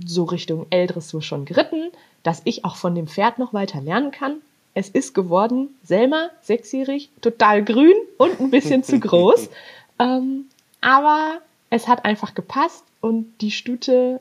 [0.05, 1.91] so Richtung L-Dressur schon geritten,
[2.23, 4.37] dass ich auch von dem Pferd noch weiter lernen kann.
[4.73, 9.49] Es ist geworden, Selma, sechsjährig, total grün und ein bisschen zu groß.
[9.99, 10.45] Ähm,
[10.79, 14.19] aber es hat einfach gepasst und die Stute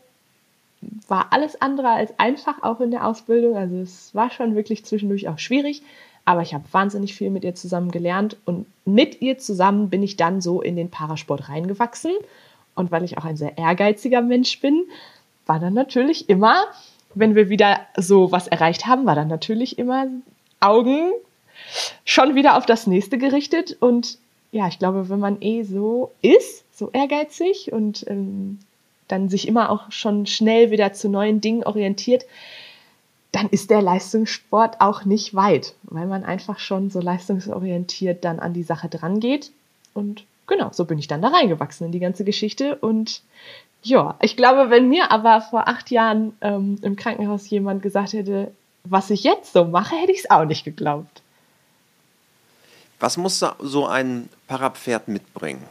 [1.08, 3.56] war alles andere als einfach, auch in der Ausbildung.
[3.56, 5.80] Also es war schon wirklich zwischendurch auch schwierig,
[6.30, 10.16] aber ich habe wahnsinnig viel mit ihr zusammen gelernt und mit ihr zusammen bin ich
[10.16, 12.12] dann so in den Parasport reingewachsen.
[12.76, 14.84] Und weil ich auch ein sehr ehrgeiziger Mensch bin,
[15.46, 16.66] war dann natürlich immer,
[17.14, 20.06] wenn wir wieder so was erreicht haben, war dann natürlich immer
[20.60, 21.10] Augen
[22.04, 23.76] schon wieder auf das nächste gerichtet.
[23.80, 24.18] Und
[24.52, 28.60] ja, ich glaube, wenn man eh so ist, so ehrgeizig und ähm,
[29.08, 32.24] dann sich immer auch schon schnell wieder zu neuen Dingen orientiert,
[33.32, 38.52] dann ist der Leistungssport auch nicht weit, weil man einfach schon so leistungsorientiert dann an
[38.52, 39.52] die Sache dran geht.
[39.94, 42.76] Und genau, so bin ich dann da reingewachsen in die ganze Geschichte.
[42.76, 43.22] Und
[43.82, 48.52] ja, ich glaube, wenn mir aber vor acht Jahren ähm, im Krankenhaus jemand gesagt hätte,
[48.84, 51.22] was ich jetzt so mache, hätte ich es auch nicht geglaubt.
[52.98, 55.64] Was muss so ein Parapferd mitbringen?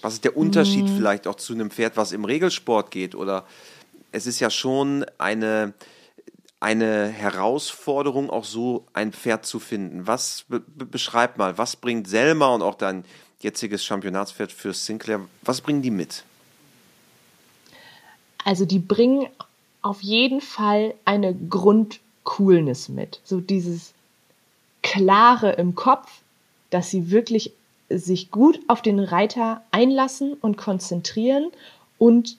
[0.00, 0.96] Was ist der Unterschied hm.
[0.96, 3.14] vielleicht auch zu einem Pferd, was im Regelsport geht?
[3.14, 3.44] Oder
[4.14, 5.74] es ist ja schon eine,
[6.60, 10.06] eine Herausforderung, auch so ein Pferd zu finden.
[10.06, 13.04] Was be beschreib mal, was bringt Selma und auch dein
[13.40, 16.22] jetziges Championatspferd für Sinclair, was bringen die mit?
[18.44, 19.26] Also die bringen
[19.82, 23.20] auf jeden Fall eine Grundcoolness mit.
[23.24, 23.94] So dieses
[24.82, 26.20] Klare im Kopf,
[26.70, 27.52] dass sie wirklich
[27.90, 31.50] sich gut auf den Reiter einlassen und konzentrieren
[31.98, 32.38] und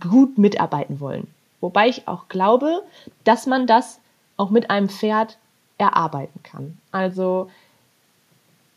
[0.00, 1.28] gut mitarbeiten wollen.
[1.60, 2.82] Wobei ich auch glaube,
[3.24, 3.98] dass man das
[4.36, 5.38] auch mit einem Pferd
[5.78, 6.78] erarbeiten kann.
[6.92, 7.50] Also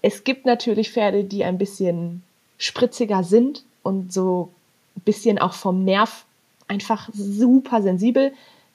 [0.01, 2.23] es gibt natürlich Pferde, die ein bisschen
[2.57, 4.49] spritziger sind und so
[4.95, 6.25] ein bisschen auch vom Nerv
[6.67, 8.33] einfach super sensibel.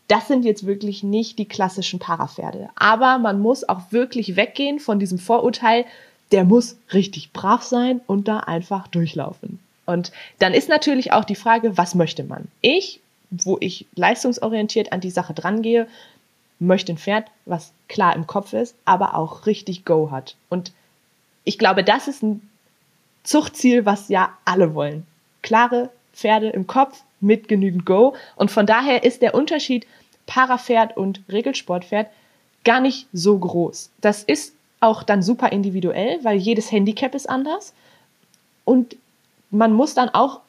[0.08, 2.68] Das sind jetzt wirklich nicht die klassischen Parapferde.
[2.74, 5.84] Aber man muss auch wirklich weggehen von diesem Vorurteil,
[6.32, 9.58] der muss richtig brav sein und da einfach durchlaufen.
[9.92, 12.48] Und dann ist natürlich auch die Frage, was möchte man?
[12.60, 13.00] Ich,
[13.30, 15.86] wo ich leistungsorientiert an die Sache drangehe,
[16.58, 20.36] möchte ein Pferd, was klar im Kopf ist, aber auch richtig Go hat.
[20.48, 20.72] Und
[21.44, 22.48] ich glaube, das ist ein
[23.24, 25.06] Zuchtziel, was ja alle wollen.
[25.42, 28.14] Klare Pferde im Kopf mit genügend Go.
[28.36, 29.86] Und von daher ist der Unterschied
[30.26, 32.08] Parapferd und Regelsportpferd
[32.64, 33.90] gar nicht so groß.
[34.00, 37.72] Das ist auch dann super individuell, weil jedes Handicap ist anders.
[38.64, 38.96] Und
[39.52, 40.40] man muss dann auch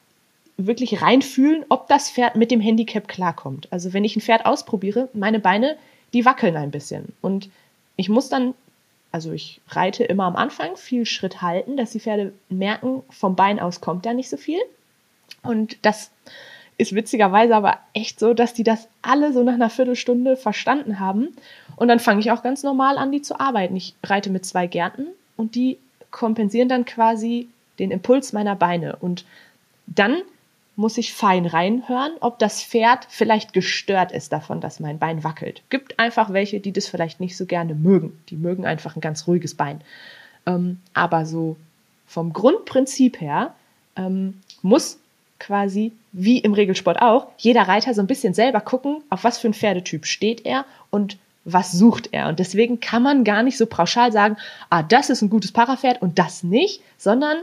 [0.57, 3.67] wirklich reinfühlen, ob das Pferd mit dem Handicap klarkommt.
[3.71, 5.77] Also wenn ich ein Pferd ausprobiere, meine Beine,
[6.13, 7.13] die wackeln ein bisschen.
[7.21, 7.49] Und
[7.95, 8.55] ich muss dann
[9.13, 13.59] also ich reite immer am Anfang viel Schritt halten, dass die Pferde merken, vom Bein
[13.59, 14.59] aus kommt da nicht so viel.
[15.43, 16.09] Und das
[16.79, 21.27] ist witzigerweise aber echt so, dass die das alle so nach einer Viertelstunde verstanden haben.
[21.75, 23.75] Und dann fange ich auch ganz normal an, die zu arbeiten.
[23.75, 25.05] Ich reite mit zwei Gärten
[25.37, 25.77] und die
[26.09, 28.97] kompensieren dann quasi den Impuls meiner Beine.
[28.97, 29.25] Und
[29.87, 30.21] dann
[30.75, 35.61] muss ich fein reinhören, ob das Pferd vielleicht gestört ist davon, dass mein Bein wackelt.
[35.69, 38.19] Gibt einfach welche, die das vielleicht nicht so gerne mögen.
[38.29, 39.81] Die mögen einfach ein ganz ruhiges Bein.
[40.45, 41.57] Ähm, aber so
[42.07, 43.53] vom Grundprinzip her
[43.95, 44.99] ähm, muss
[45.39, 49.47] quasi, wie im Regelsport auch, jeder Reiter so ein bisschen selber gucken, auf was für
[49.47, 52.29] ein Pferdetyp steht er und was sucht er.
[52.29, 54.37] Und deswegen kann man gar nicht so pauschal sagen,
[54.69, 57.39] ah, das ist ein gutes Parapferd und das nicht, sondern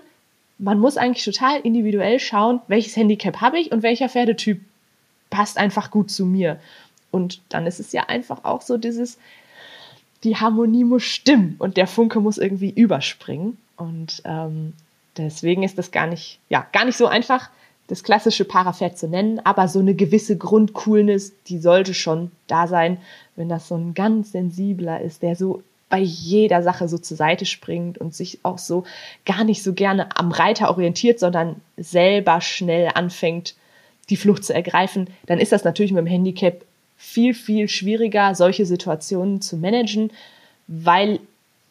[0.61, 4.61] man muss eigentlich total individuell schauen, welches Handicap habe ich und welcher Pferdetyp
[5.31, 6.61] passt einfach gut zu mir.
[7.11, 9.19] Und dann ist es ja einfach auch so dieses,
[10.23, 13.57] die Harmonie muss stimmen und der Funke muss irgendwie überspringen.
[13.77, 14.75] Und ähm,
[15.17, 17.49] deswegen ist das gar nicht, ja, gar nicht so einfach,
[17.87, 22.99] das klassische Parapferd zu nennen, aber so eine gewisse Grundcoolness, die sollte schon da sein,
[23.35, 27.45] wenn das so ein ganz sensibler ist, der so bei jeder Sache so zur Seite
[27.45, 28.85] springt und sich auch so
[29.27, 33.55] gar nicht so gerne am Reiter orientiert, sondern selber schnell anfängt,
[34.09, 36.65] die Flucht zu ergreifen, dann ist das natürlich mit dem Handicap
[36.97, 40.11] viel, viel schwieriger, solche Situationen zu managen,
[40.67, 41.21] weil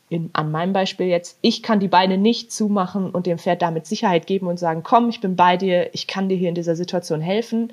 [0.10, 3.86] in, an meinem Beispiel jetzt, ich kann die Beine nicht zumachen und dem Pferd damit
[3.86, 6.76] Sicherheit geben und sagen, komm, ich bin bei dir, ich kann dir hier in dieser
[6.76, 7.72] Situation helfen,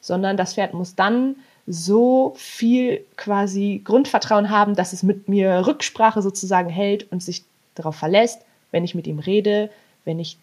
[0.00, 6.20] sondern das Pferd muss dann so viel quasi Grundvertrauen haben, dass es mit mir Rücksprache
[6.20, 9.70] sozusagen hält und sich darauf verlässt, wenn ich mit ihm rede,
[10.04, 10.36] wenn ich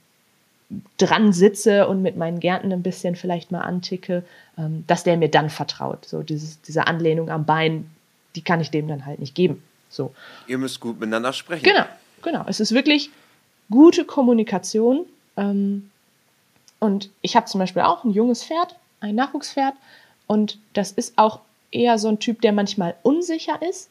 [0.97, 4.23] dran sitze und mit meinen Gärten ein bisschen vielleicht mal anticke,
[4.57, 6.05] ähm, dass der mir dann vertraut.
[6.05, 7.89] So dieses, diese Anlehnung am Bein,
[8.35, 9.61] die kann ich dem dann halt nicht geben.
[9.89, 10.13] So.
[10.47, 11.63] Ihr müsst gut miteinander sprechen.
[11.63, 11.85] Genau,
[12.21, 12.45] genau.
[12.47, 13.09] Es ist wirklich
[13.69, 15.05] gute Kommunikation.
[15.35, 15.89] Ähm,
[16.79, 19.75] und ich habe zum Beispiel auch ein junges Pferd, ein Nachwuchspferd.
[20.31, 21.39] Und das ist auch
[21.71, 23.89] eher so ein Typ, der manchmal unsicher ist.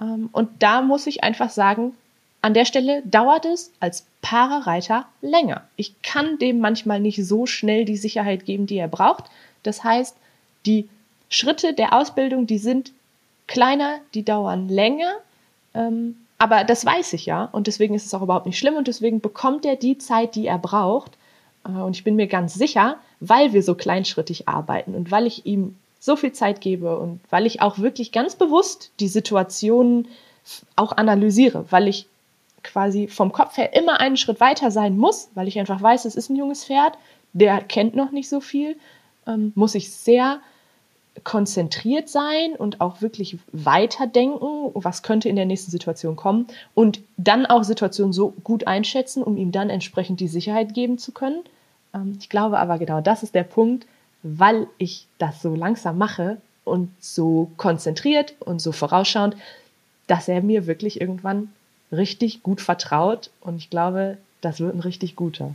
[0.00, 1.94] Ähm, und da muss ich einfach sagen,
[2.42, 5.66] an der Stelle dauert es als Paarreiter länger.
[5.76, 9.24] Ich kann dem manchmal nicht so schnell die Sicherheit geben, die er braucht.
[9.62, 10.16] Das heißt,
[10.66, 10.88] die
[11.28, 12.92] Schritte der Ausbildung, die sind
[13.46, 15.14] kleiner, die dauern länger
[15.74, 18.88] ähm, aber das weiß ich ja und deswegen ist es auch überhaupt nicht schlimm und
[18.88, 21.16] deswegen bekommt er die Zeit, die er braucht.
[21.64, 25.46] Äh, und ich bin mir ganz sicher, weil wir so kleinschrittig arbeiten und weil ich
[25.46, 30.08] ihm so viel Zeit gebe und weil ich auch wirklich ganz bewusst die Situationen
[30.76, 32.06] auch analysiere, weil ich
[32.62, 36.16] quasi vom Kopf her immer einen Schritt weiter sein muss, weil ich einfach weiß, es
[36.16, 36.96] ist ein junges Pferd,
[37.32, 38.76] der kennt noch nicht so viel,
[39.26, 40.40] ähm, muss ich sehr
[41.24, 47.46] konzentriert sein und auch wirklich weiterdenken, was könnte in der nächsten Situation kommen und dann
[47.46, 51.42] auch Situationen so gut einschätzen, um ihm dann entsprechend die Sicherheit geben zu können.
[51.98, 53.86] Ähm, ich glaube aber genau das ist der Punkt,
[54.22, 59.36] weil ich das so langsam mache und so konzentriert und so vorausschauend,
[60.06, 61.52] dass er mir wirklich irgendwann
[61.92, 65.54] richtig gut vertraut und ich glaube, das wird ein richtig guter.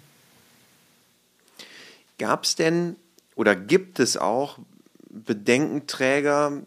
[2.18, 2.96] Gab es denn
[3.36, 4.58] oder gibt es auch
[5.10, 6.64] Bedenkenträger,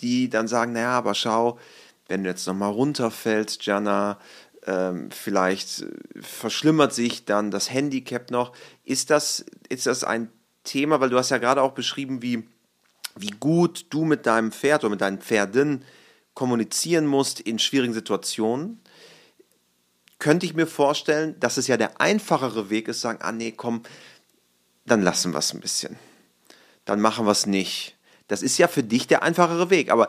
[0.00, 1.58] die dann sagen, naja, aber schau,
[2.08, 4.18] wenn du jetzt nochmal runterfällst, Jana,
[4.66, 5.84] ähm, vielleicht
[6.20, 8.52] verschlimmert sich dann das Handicap noch.
[8.84, 10.30] Ist das, ist das ein
[10.64, 12.48] Thema, weil du hast ja gerade auch beschrieben, wie,
[13.16, 15.84] wie gut du mit deinem Pferd oder mit deinen Pferden
[16.34, 18.80] kommunizieren musst in schwierigen Situationen.
[20.18, 23.82] Könnte ich mir vorstellen, dass es ja der einfachere Weg ist, sagen, ah nee, komm,
[24.86, 25.98] dann lassen wir es ein bisschen
[26.84, 27.96] dann machen wir es nicht.
[28.28, 30.08] Das ist ja für dich der einfachere Weg, aber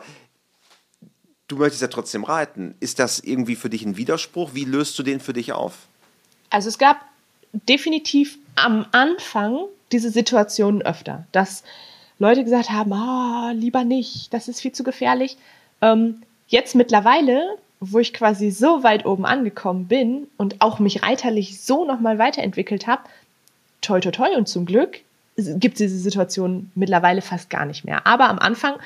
[1.48, 2.74] du möchtest ja trotzdem reiten.
[2.80, 4.50] Ist das irgendwie für dich ein Widerspruch?
[4.54, 5.86] Wie löst du den für dich auf?
[6.50, 7.00] Also es gab
[7.52, 11.62] definitiv am Anfang diese Situationen öfter, dass
[12.18, 15.36] Leute gesagt haben, ah, lieber nicht, das ist viel zu gefährlich.
[15.82, 21.60] Ähm, jetzt mittlerweile, wo ich quasi so weit oben angekommen bin und auch mich reiterlich
[21.60, 23.02] so nochmal weiterentwickelt habe,
[23.82, 25.00] toi toi toi und zum Glück
[25.36, 28.06] gibt es diese Situation mittlerweile fast gar nicht mehr.
[28.06, 28.76] Aber am Anfang,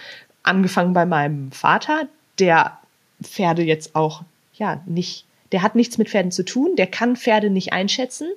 [0.42, 2.08] angefangen bei meinem Vater,
[2.40, 2.78] der
[3.22, 4.22] Pferde jetzt auch,
[4.54, 8.28] ja, nicht, der hat nichts mit Pferden zu tun, der kann Pferde nicht einschätzen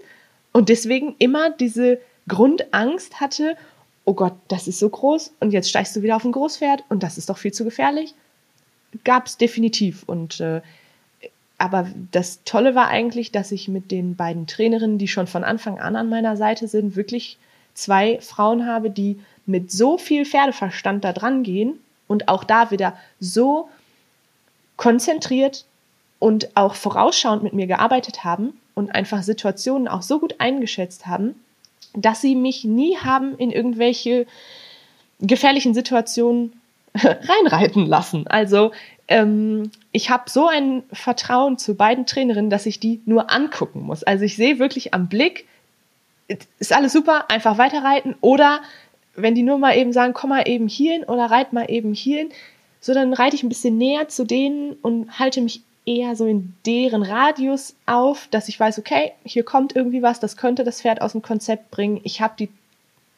[0.52, 3.58] und deswegen immer diese Grundangst hatte,
[4.06, 7.04] oh Gott, das ist so groß und jetzt steigst du wieder auf ein Großpferd und
[7.04, 8.14] das ist doch viel zu gefährlich.
[9.04, 10.62] Gab es definitiv und äh,
[11.58, 15.80] aber das Tolle war eigentlich, dass ich mit den beiden Trainerinnen, die schon von Anfang
[15.80, 17.38] an an meiner Seite sind, wirklich
[17.74, 22.98] zwei Frauen habe, die mit so viel Pferdeverstand da dran gehen und auch da wieder
[23.20, 23.70] so
[24.78, 25.66] konzentriert
[26.20, 31.36] und auch vorausschauend mit mir gearbeitet haben und einfach Situationen auch so gut eingeschätzt haben,
[31.96, 34.26] dass sie mich nie haben in irgendwelche
[35.20, 36.54] gefährlichen Situationen
[36.96, 38.28] reinreiten lassen.
[38.28, 38.72] Also
[39.08, 44.04] ähm, ich habe so ein Vertrauen zu beiden Trainerinnen, dass ich die nur angucken muss.
[44.04, 45.48] Also ich sehe wirklich am Blick,
[46.60, 48.16] ist alles super, einfach weiterreiten.
[48.22, 48.62] Oder
[49.16, 52.30] wenn die nur mal eben sagen, komm mal eben hierhin oder reit mal eben hierhin,
[52.84, 56.54] so dann reite ich ein bisschen näher zu denen und halte mich eher so in
[56.66, 61.02] deren Radius auf, dass ich weiß, okay, hier kommt irgendwie was, das könnte das Pferd
[61.02, 62.02] aus dem Konzept bringen.
[62.04, 62.50] Ich habe die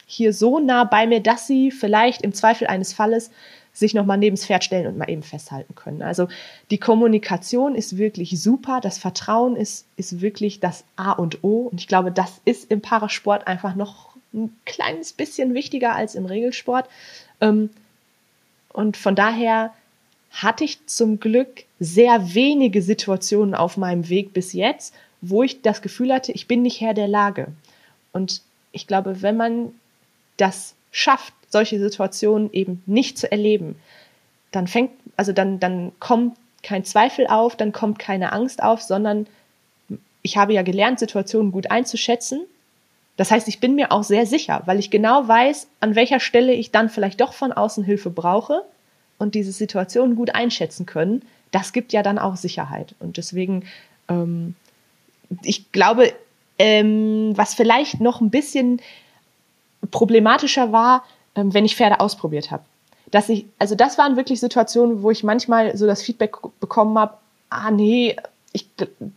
[0.05, 3.31] hier so nah bei mir, dass sie vielleicht im Zweifel eines Falles
[3.73, 6.03] sich nochmal neben das Pferd stellen und mal eben festhalten können.
[6.03, 6.27] Also
[6.69, 11.81] die Kommunikation ist wirklich super, das Vertrauen ist, ist wirklich das A und O und
[11.81, 16.87] ich glaube, das ist im Parasport einfach noch ein kleines bisschen wichtiger als im Regelsport.
[17.41, 17.71] Ähm,
[18.75, 19.73] und von daher
[20.31, 25.81] hatte ich zum Glück sehr wenige Situationen auf meinem Weg bis jetzt, wo ich das
[25.81, 27.47] Gefühl hatte, ich bin nicht Herr der Lage.
[28.11, 28.41] Und
[28.73, 29.73] ich glaube, wenn man
[30.35, 33.77] das schafft, solche Situationen eben nicht zu erleben,
[34.51, 39.25] dann fängt, also dann, dann kommt kein Zweifel auf, dann kommt keine Angst auf, sondern
[40.21, 42.41] ich habe ja gelernt, Situationen gut einzuschätzen.
[43.17, 46.53] Das heißt, ich bin mir auch sehr sicher, weil ich genau weiß, an welcher Stelle
[46.53, 48.63] ich dann vielleicht doch von außen Hilfe brauche
[49.17, 51.21] und diese Situation gut einschätzen können.
[51.51, 52.95] Das gibt ja dann auch Sicherheit.
[52.99, 53.63] Und deswegen,
[54.09, 54.55] ähm,
[55.43, 56.13] ich glaube,
[56.59, 58.81] ähm, was vielleicht noch ein bisschen
[59.91, 62.63] problematischer war, ähm, wenn ich Pferde ausprobiert habe.
[63.11, 67.17] Dass ich, also das waren wirklich Situationen, wo ich manchmal so das Feedback bekommen habe,
[67.49, 68.17] ah nee,
[68.51, 68.67] ich,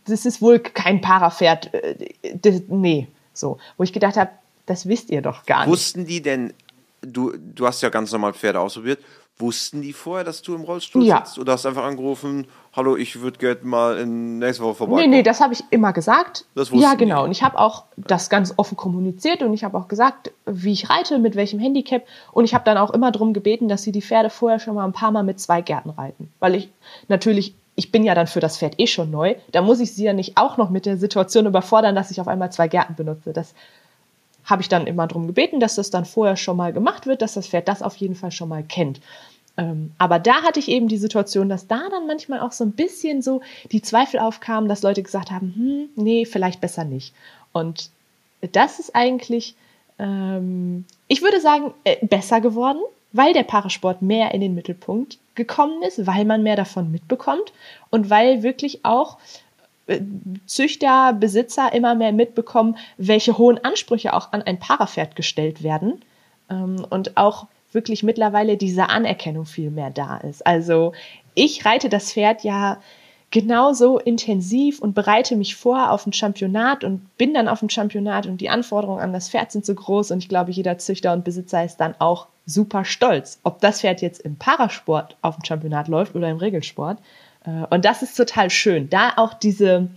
[0.05, 3.57] das ist wohl kein Parapferd, äh, nee, so.
[3.77, 4.31] Wo ich gedacht habe,
[4.65, 5.69] das wisst ihr doch gar nicht.
[5.69, 6.53] Wussten die denn,
[7.01, 8.99] du, du hast ja ganz normal Pferde ausprobiert,
[9.41, 11.23] Wussten die vorher, dass du im Rollstuhl ja.
[11.23, 11.39] sitzt?
[11.39, 14.95] Oder hast du einfach angerufen, hallo, ich würde gerne mal in nächste Woche vorbei?
[14.97, 16.43] Nee, nee, das habe ich immer gesagt.
[16.55, 17.21] Das wussten Ja, genau.
[17.21, 17.27] Die.
[17.27, 20.89] Und ich habe auch das ganz offen kommuniziert und ich habe auch gesagt, wie ich
[20.89, 22.03] reite, mit welchem Handicap.
[22.33, 24.83] Und ich habe dann auch immer darum gebeten, dass sie die Pferde vorher schon mal
[24.83, 26.33] ein paar Mal mit zwei Gärten reiten.
[26.39, 26.69] Weil ich
[27.07, 29.35] natürlich, ich bin ja dann für das Pferd eh schon neu.
[29.53, 32.27] Da muss ich sie ja nicht auch noch mit der Situation überfordern, dass ich auf
[32.27, 33.31] einmal zwei Gärten benutze.
[33.31, 33.53] Das
[34.43, 37.35] habe ich dann immer darum gebeten, dass das dann vorher schon mal gemacht wird, dass
[37.35, 38.99] das Pferd das auf jeden Fall schon mal kennt.
[39.55, 42.73] Ähm, aber da hatte ich eben die Situation, dass da dann manchmal auch so ein
[42.73, 43.39] bisschen so
[43.71, 47.13] die Zweifel aufkamen, dass Leute gesagt haben, hm, nee, vielleicht besser nicht.
[47.53, 47.91] Und
[48.51, 49.55] das ist eigentlich,
[49.99, 55.81] ähm, ich würde sagen, äh, besser geworden, weil der Parasport mehr in den Mittelpunkt gekommen
[55.83, 57.53] ist, weil man mehr davon mitbekommt
[57.89, 59.17] und weil wirklich auch
[59.87, 60.01] äh,
[60.45, 66.01] Züchter, Besitzer immer mehr mitbekommen, welche hohen Ansprüche auch an ein Parapferd gestellt werden
[66.49, 70.45] ähm, und auch wirklich mittlerweile diese Anerkennung viel mehr da ist.
[70.45, 70.93] Also
[71.35, 72.79] ich reite das Pferd ja
[73.31, 78.25] genauso intensiv und bereite mich vor auf ein Championat und bin dann auf dem Championat
[78.25, 81.23] und die Anforderungen an das Pferd sind so groß und ich glaube, jeder Züchter und
[81.23, 85.87] Besitzer ist dann auch super stolz, ob das Pferd jetzt im Parasport auf dem Championat
[85.87, 86.97] läuft oder im Regelsport.
[87.45, 89.89] Äh, und das ist total schön, da auch diese,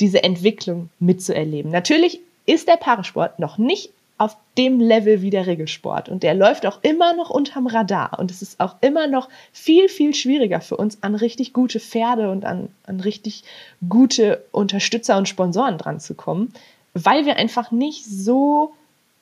[0.00, 1.70] diese Entwicklung mitzuerleben.
[1.70, 6.08] Natürlich ist der Parasport noch nicht auf dem Level wie der Regelsport.
[6.08, 8.18] Und der läuft auch immer noch unterm Radar.
[8.18, 12.30] Und es ist auch immer noch viel, viel schwieriger für uns, an richtig gute Pferde
[12.30, 13.44] und an, an richtig
[13.88, 16.52] gute Unterstützer und Sponsoren dran zu kommen,
[16.94, 18.72] weil wir einfach nicht so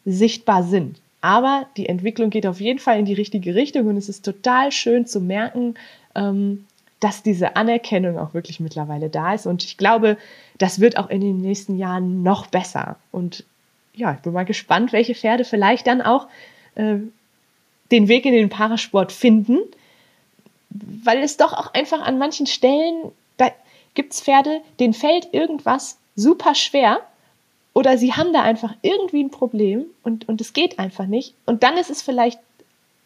[0.05, 1.01] sichtbar sind.
[1.21, 4.71] Aber die Entwicklung geht auf jeden Fall in die richtige Richtung und es ist total
[4.71, 5.75] schön zu merken,
[6.15, 6.67] ähm,
[7.01, 9.47] dass diese Anerkennung auch wirklich mittlerweile da ist.
[9.47, 10.17] Und ich glaube,
[10.59, 12.97] das wird auch in den nächsten Jahren noch besser.
[13.11, 13.45] Und
[13.95, 16.29] ja, ich bin mal gespannt, welche Pferde vielleicht dann auch
[16.75, 16.97] äh,
[17.91, 19.59] den Weg in den Parasport finden,
[20.71, 23.53] weil es doch auch einfach an manchen Stellen, da
[23.95, 27.01] gibt es Pferde, denen fällt irgendwas super schwer
[27.73, 31.35] oder sie haben da einfach irgendwie ein Problem und, und es geht einfach nicht.
[31.47, 32.41] Und dann ist es vielleicht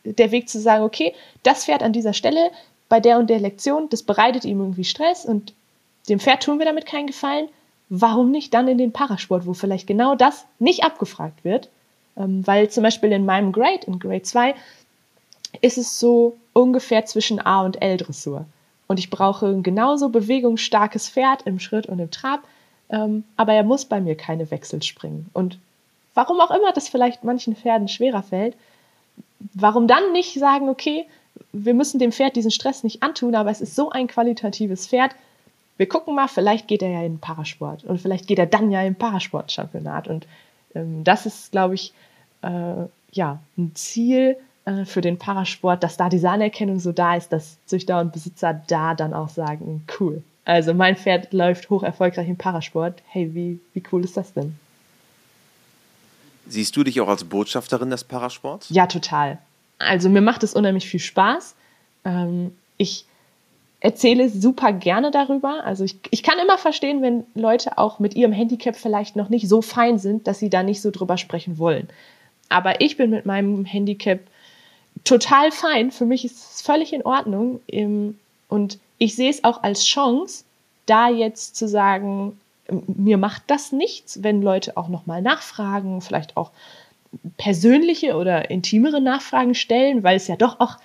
[0.04, 2.50] der Weg zu sagen, okay, das Pferd an dieser Stelle
[2.88, 5.52] bei der und der Lektion, das bereitet ihm irgendwie Stress und
[6.08, 7.48] dem Pferd tun wir damit keinen Gefallen
[7.88, 11.68] warum nicht dann in den Parasport, wo vielleicht genau das nicht abgefragt wird?
[12.16, 14.54] Ähm, weil zum Beispiel in meinem Grade, in Grade 2,
[15.60, 18.44] ist es so ungefähr zwischen A und L Dressur.
[18.86, 22.40] Und ich brauche ein genauso bewegungsstarkes Pferd im Schritt und im Trab,
[22.90, 25.28] ähm, aber er muss bei mir keine Wechsel springen.
[25.32, 25.58] Und
[26.14, 28.56] warum auch immer das vielleicht manchen Pferden schwerer fällt,
[29.54, 31.06] warum dann nicht sagen, okay,
[31.52, 35.12] wir müssen dem Pferd diesen Stress nicht antun, aber es ist so ein qualitatives Pferd,
[35.78, 38.70] wir gucken mal, vielleicht geht er ja in den Parasport und vielleicht geht er dann
[38.70, 40.08] ja im Parasport-Championat.
[40.08, 40.26] Und
[40.74, 41.94] ähm, das ist, glaube ich,
[42.42, 47.32] äh, ja, ein Ziel äh, für den Parasport, dass da diese Anerkennung so da ist,
[47.32, 50.22] dass Züchter und Besitzer da dann auch sagen, cool.
[50.44, 53.02] Also mein Pferd läuft hoch erfolgreich im Parasport.
[53.08, 54.58] Hey, wie, wie cool ist das denn?
[56.48, 58.68] Siehst du dich auch als Botschafterin des Parasports?
[58.70, 59.38] Ja, total.
[59.78, 61.54] Also mir macht es unheimlich viel Spaß.
[62.04, 63.04] Ähm, ich
[63.80, 65.64] erzähle super gerne darüber.
[65.64, 69.48] Also ich, ich kann immer verstehen, wenn Leute auch mit ihrem Handicap vielleicht noch nicht
[69.48, 71.88] so fein sind, dass sie da nicht so drüber sprechen wollen.
[72.48, 74.20] Aber ich bin mit meinem Handicap
[75.04, 75.90] total fein.
[75.90, 77.60] Für mich ist es völlig in Ordnung.
[78.48, 80.44] Und ich sehe es auch als Chance,
[80.86, 82.40] da jetzt zu sagen,
[82.86, 86.50] mir macht das nichts, wenn Leute auch nochmal nachfragen, vielleicht auch
[87.36, 90.76] persönliche oder intimere Nachfragen stellen, weil es ja doch auch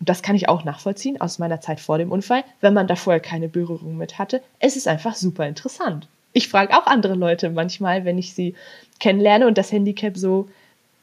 [0.00, 2.96] und das kann ich auch nachvollziehen aus meiner Zeit vor dem Unfall, wenn man da
[2.96, 4.42] vorher keine Berührung mit hatte.
[4.58, 6.08] Es ist einfach super interessant.
[6.32, 8.54] Ich frage auch andere Leute manchmal, wenn ich sie
[8.98, 10.48] kennenlerne und das Handicap so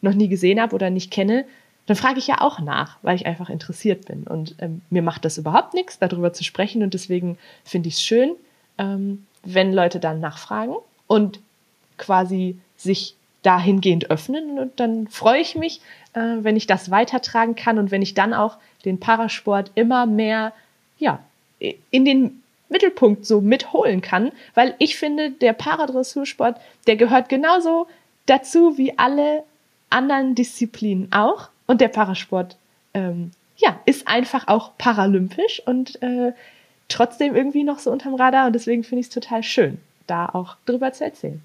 [0.01, 1.45] noch nie gesehen habe oder nicht kenne,
[1.85, 4.23] dann frage ich ja auch nach, weil ich einfach interessiert bin.
[4.23, 6.83] Und ähm, mir macht das überhaupt nichts, darüber zu sprechen.
[6.83, 8.31] Und deswegen finde ich es schön,
[8.77, 10.75] ähm, wenn Leute dann nachfragen
[11.07, 11.39] und
[11.97, 14.59] quasi sich dahingehend öffnen.
[14.59, 15.81] Und dann freue ich mich,
[16.17, 20.51] äh, wenn ich das weitertragen kann und wenn ich dann auch den Parasport immer mehr
[20.97, 21.19] ja,
[21.59, 27.87] in den Mittelpunkt so mitholen kann, weil ich finde, der Paradressursport, der gehört genauso
[28.25, 29.43] dazu wie alle
[29.89, 31.49] anderen Disziplinen auch.
[31.67, 32.57] Und der Parasport,
[32.93, 36.33] ähm, ja, ist einfach auch paralympisch und äh,
[36.87, 38.47] trotzdem irgendwie noch so unterm Radar.
[38.47, 41.41] Und deswegen finde ich es total schön, da auch drüber zu erzählen.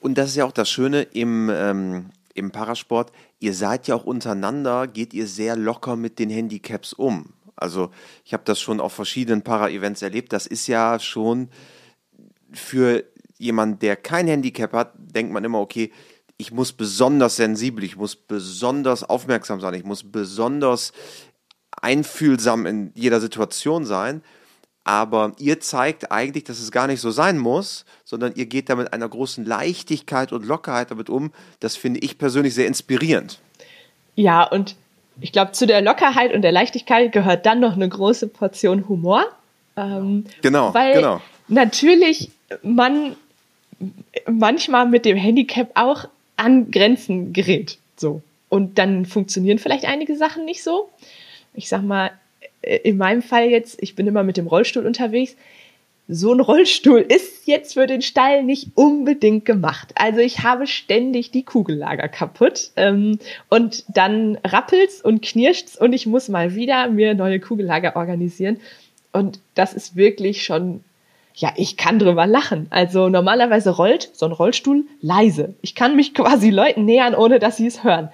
[0.00, 3.12] Und das ist ja auch das Schöne im, ähm, im Parasport.
[3.38, 7.32] Ihr seid ja auch untereinander, geht ihr sehr locker mit den Handicaps um.
[7.56, 7.90] Also
[8.24, 10.32] ich habe das schon auf verschiedenen Para-Events erlebt.
[10.32, 11.50] Das ist ja schon
[12.52, 13.04] für
[13.38, 15.92] jemanden, der kein Handicap hat, denkt man immer, okay,
[16.36, 20.92] ich muss besonders sensibel, ich muss besonders aufmerksam sein, ich muss besonders
[21.70, 24.22] einfühlsam in jeder Situation sein.
[24.84, 28.74] Aber ihr zeigt eigentlich, dass es gar nicht so sein muss, sondern ihr geht da
[28.74, 31.30] mit einer großen Leichtigkeit und Lockerheit damit um.
[31.60, 33.38] Das finde ich persönlich sehr inspirierend.
[34.16, 34.74] Ja, und
[35.20, 39.26] ich glaube, zu der Lockerheit und der Leichtigkeit gehört dann noch eine große Portion Humor.
[39.76, 41.20] Ähm, genau, weil genau.
[41.46, 42.32] Natürlich
[42.64, 43.14] man
[44.28, 47.78] manchmal mit dem Handicap auch an Grenzen gerät.
[47.96, 48.22] So.
[48.48, 50.90] Und dann funktionieren vielleicht einige Sachen nicht so.
[51.54, 52.10] Ich sag mal,
[52.62, 55.36] äh, in meinem Fall jetzt, ich bin immer mit dem Rollstuhl unterwegs.
[56.12, 59.92] So ein Rollstuhl ist jetzt für den Stall nicht unbedingt gemacht.
[59.94, 66.06] Also ich habe ständig die Kugellager kaputt ähm, und dann rappelt's und knirscht's und ich
[66.06, 68.58] muss mal wieder mir neue Kugellager organisieren.
[69.12, 70.82] Und das ist wirklich schon
[71.34, 72.66] ja, ich kann drüber lachen.
[72.70, 75.54] Also normalerweise rollt so ein Rollstuhl leise.
[75.62, 78.10] Ich kann mich quasi Leuten nähern, ohne dass sie es hören.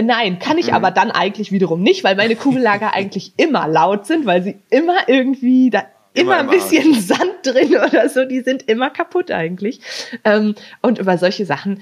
[0.00, 0.74] Nein, kann ich mhm.
[0.74, 5.08] aber dann eigentlich wiederum nicht, weil meine Kugellager eigentlich immer laut sind, weil sie immer
[5.08, 5.84] irgendwie da
[6.16, 6.94] immer, immer ein bisschen.
[7.00, 9.80] Sand drin oder so, die sind immer kaputt eigentlich.
[10.24, 11.80] Ähm, und über solche Sachen,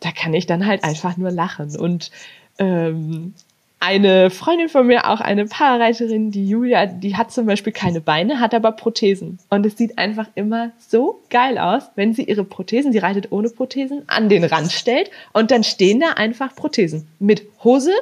[0.00, 1.76] da kann ich dann halt einfach nur lachen.
[1.76, 2.10] Und
[2.58, 3.34] ähm,
[3.82, 8.38] eine Freundin von mir, auch eine Parareiterin, die Julia, die hat zum Beispiel keine Beine,
[8.38, 9.38] hat aber Prothesen.
[9.48, 13.48] Und es sieht einfach immer so geil aus, wenn sie ihre Prothesen, sie reitet ohne
[13.48, 17.08] Prothesen, an den Rand stellt und dann stehen da einfach Prothesen.
[17.18, 17.92] Mit Hose,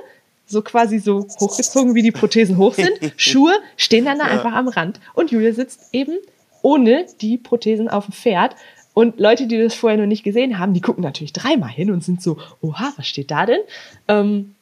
[0.48, 4.32] so quasi so hochgezogen, wie die Prothesen hoch sind, Schuhe stehen dann da ja.
[4.32, 5.00] einfach am Rand.
[5.14, 6.16] Und Julia sitzt eben
[6.62, 8.56] ohne die Prothesen auf dem Pferd
[8.98, 12.02] und Leute, die das vorher noch nicht gesehen haben, die gucken natürlich dreimal hin und
[12.02, 13.60] sind so, oha, was steht da denn?
[14.08, 14.56] Ähm,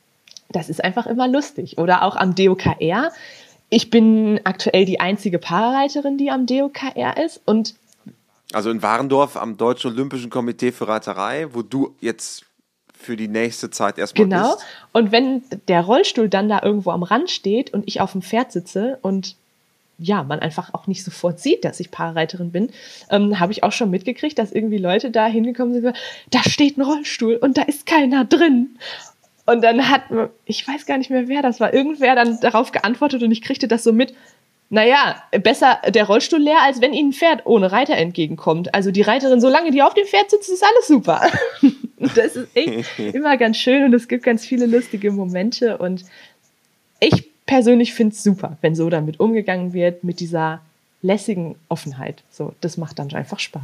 [0.50, 1.78] das ist einfach immer lustig.
[1.78, 3.12] Oder auch am DOKR.
[3.70, 7.76] Ich bin aktuell die einzige Parareiterin, die am DOKR ist und
[8.52, 12.44] also in Warendorf am Deutschen Olympischen Komitee für Reiterei, wo du jetzt
[12.98, 14.54] für die nächste Zeit erstmal genau.
[14.54, 14.58] bist.
[14.58, 14.66] Genau.
[14.92, 18.52] Und wenn der Rollstuhl dann da irgendwo am Rand steht und ich auf dem Pferd
[18.52, 19.36] sitze und
[19.98, 22.70] ja, man einfach auch nicht sofort sieht, dass ich Parareiterin bin,
[23.10, 25.96] ähm, habe ich auch schon mitgekriegt, dass irgendwie Leute da hingekommen sind,
[26.30, 28.78] da steht ein Rollstuhl und da ist keiner drin.
[29.46, 30.02] Und dann hat,
[30.44, 33.68] ich weiß gar nicht mehr wer das war, irgendwer dann darauf geantwortet und ich kriegte
[33.68, 34.12] das so mit,
[34.68, 38.74] naja, besser der Rollstuhl leer, als wenn ihnen ein Pferd ohne Reiter entgegenkommt.
[38.74, 41.22] Also die Reiterin, solange die auf dem Pferd sitzt, ist alles super.
[41.98, 46.04] das ist echt immer ganz schön und es gibt ganz viele lustige Momente und
[47.00, 50.60] ich persönlich finde es super, wenn so damit umgegangen wird, mit dieser
[51.02, 52.22] lässigen Offenheit.
[52.30, 53.62] So, das macht dann einfach Spaß.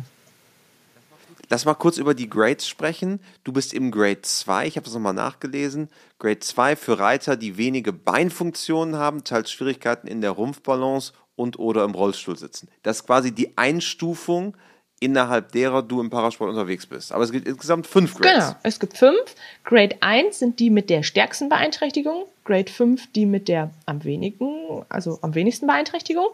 [1.49, 3.21] Lass mal kurz über die Grades sprechen.
[3.45, 5.91] Du bist im Grade 2, ich habe das nochmal nachgelesen.
[6.19, 11.85] Grade 2 für Reiter, die wenige Beinfunktionen haben, teils Schwierigkeiten in der Rumpfbalance und oder
[11.85, 12.69] im Rollstuhl sitzen.
[12.83, 14.57] Das ist quasi die Einstufung,
[15.03, 17.13] innerhalb derer du im Parasport unterwegs bist.
[17.13, 18.33] Aber es gibt insgesamt fünf Grades.
[18.33, 19.35] Genau, es gibt fünf.
[19.65, 24.85] Grade 1 sind die mit der stärksten Beeinträchtigung, Grade 5 die mit der am wenigen,
[24.89, 26.27] also am wenigsten Beeinträchtigung.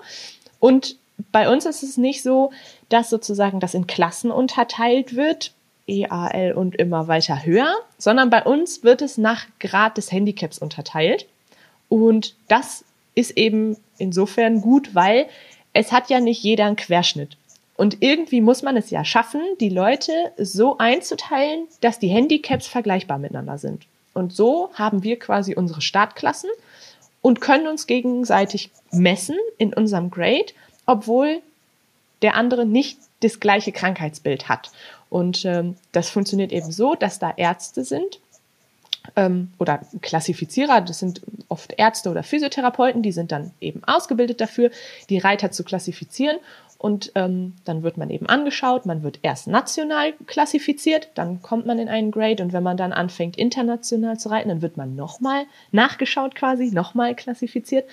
[0.61, 0.97] Und
[1.33, 2.53] bei uns ist es nicht so,
[2.91, 5.53] dass sozusagen das in Klassen unterteilt wird,
[5.89, 11.27] EAL und immer weiter höher, sondern bei uns wird es nach Grad des Handicaps unterteilt.
[11.89, 15.27] Und das ist eben insofern gut, weil
[15.73, 17.38] es hat ja nicht jeder einen Querschnitt.
[17.79, 23.19] Und irgendwie muss man es ja schaffen, die Leute so einzuteilen, dass die Handicaps vergleichbar
[23.19, 23.87] miteinander sind.
[24.13, 26.51] Und so haben wir quasi unsere Startklassen
[27.23, 30.53] und können uns gegenseitig messen in unserem Grade
[30.89, 31.43] obwohl
[32.23, 34.73] der andere nicht das gleiche Krankheitsbild hat.
[35.11, 38.19] Und ähm, das funktioniert eben so, dass da Ärzte sind,
[39.15, 44.71] ähm, oder Klassifizierer, das sind oft Ärzte oder Physiotherapeuten, die sind dann eben ausgebildet dafür,
[45.11, 46.39] die Reiter zu klassifizieren.
[46.79, 51.81] Und ähm, dann wird man eben angeschaut, man wird erst national klassifiziert, dann kommt man
[51.81, 55.47] in einen Grade und wenn man dann anfängt international zu reiten, dann wird man nochmal
[55.73, 57.89] nachgeschaut quasi, nochmal klassifiziert.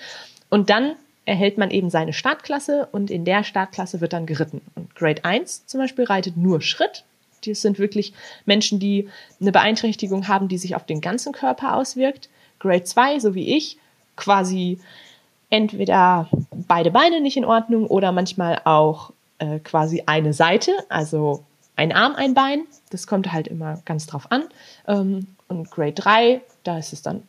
[0.50, 4.60] Und dann erhält man eben seine Startklasse und in der Startklasse wird dann geritten.
[4.76, 7.04] Und Grade 1 zum Beispiel reitet nur Schritt,
[7.44, 8.12] das sind wirklich
[8.44, 9.08] Menschen, die
[9.40, 12.28] eine Beeinträchtigung haben, die sich auf den ganzen Körper auswirkt.
[12.58, 13.78] Grade 2, so wie ich,
[14.16, 14.80] quasi
[15.50, 16.28] entweder
[16.68, 21.44] beide Beine nicht in Ordnung oder manchmal auch äh, quasi eine Seite, also
[21.76, 22.64] ein Arm, ein Bein.
[22.90, 24.44] Das kommt halt immer ganz drauf an.
[24.88, 27.22] Ähm, und Grade 3, da ist es dann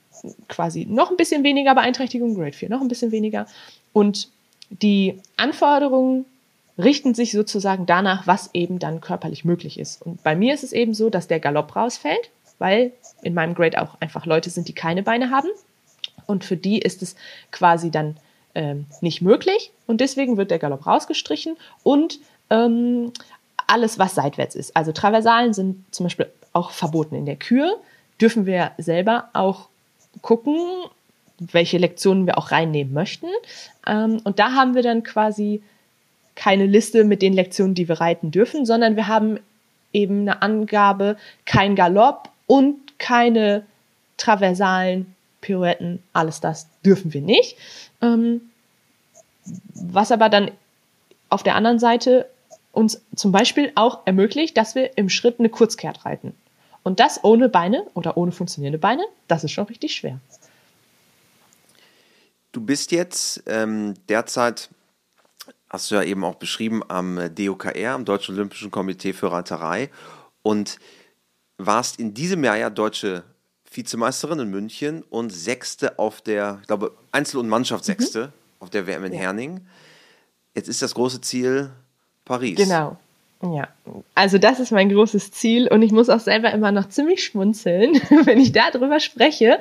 [0.47, 3.45] quasi noch ein bisschen weniger Beeinträchtigung, Grade 4 noch ein bisschen weniger.
[3.93, 4.29] Und
[4.69, 6.25] die Anforderungen
[6.77, 10.01] richten sich sozusagen danach, was eben dann körperlich möglich ist.
[10.01, 12.91] Und bei mir ist es eben so, dass der Galopp rausfällt, weil
[13.21, 15.49] in meinem Grade auch einfach Leute sind, die keine Beine haben.
[16.27, 17.15] Und für die ist es
[17.51, 18.17] quasi dann
[18.53, 19.71] ähm, nicht möglich.
[19.87, 22.19] Und deswegen wird der Galopp rausgestrichen und
[22.49, 23.11] ähm,
[23.67, 24.75] alles, was seitwärts ist.
[24.75, 27.15] Also Traversalen sind zum Beispiel auch verboten.
[27.15, 27.77] In der Kür
[28.19, 29.69] dürfen wir selber auch
[30.21, 30.57] gucken,
[31.39, 33.27] welche Lektionen wir auch reinnehmen möchten.
[33.85, 35.61] Ähm, und da haben wir dann quasi
[36.35, 39.39] keine Liste mit den Lektionen, die wir reiten dürfen, sondern wir haben
[39.93, 43.65] eben eine Angabe, kein Galopp und keine
[44.17, 47.57] traversalen Pirouetten, alles das dürfen wir nicht.
[48.01, 48.41] Ähm,
[49.73, 50.51] was aber dann
[51.29, 52.29] auf der anderen Seite
[52.71, 56.33] uns zum Beispiel auch ermöglicht, dass wir im Schritt eine Kurzkehrt reiten.
[56.83, 60.19] Und das ohne Beine oder ohne funktionierende Beine, das ist schon richtig schwer.
[62.51, 64.69] Du bist jetzt ähm, derzeit
[65.69, 69.89] hast du ja eben auch beschrieben, am DOKR, am Deutschen Olympischen Komitee für Reiterei
[70.43, 70.79] und
[71.57, 73.23] warst in diesem Jahr ja deutsche
[73.77, 78.31] Vizemeisterin in München und Sechste auf der, ich glaube, Einzel- und Mannschaftssechste mhm.
[78.59, 79.19] auf der WM in ja.
[79.19, 79.61] Herning.
[80.55, 81.69] Jetzt ist das große Ziel
[82.25, 82.55] Paris.
[82.55, 82.97] Genau.
[83.43, 83.67] Ja,
[84.15, 87.93] also das ist mein großes Ziel und ich muss auch selber immer noch ziemlich schmunzeln,
[88.25, 89.59] wenn ich darüber spreche,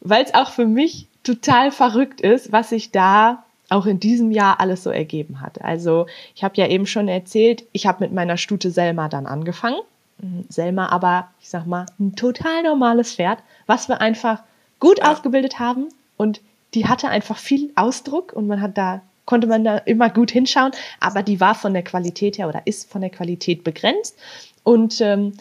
[0.00, 4.60] weil es auch für mich total verrückt ist, was ich da auch in diesem Jahr
[4.60, 5.62] alles so ergeben hat.
[5.62, 9.80] Also ich habe ja eben schon erzählt, ich habe mit meiner Stute Selma dann angefangen.
[10.20, 14.42] Mhm, Selma aber, ich sag mal, ein total normales Pferd, was wir einfach
[14.80, 15.12] gut ja.
[15.12, 16.40] ausgebildet haben und
[16.74, 20.72] die hatte einfach viel Ausdruck und man hat da konnte man da immer gut hinschauen,
[21.00, 24.18] aber die war von der Qualität her oder ist von der Qualität begrenzt
[24.64, 25.34] und ähm,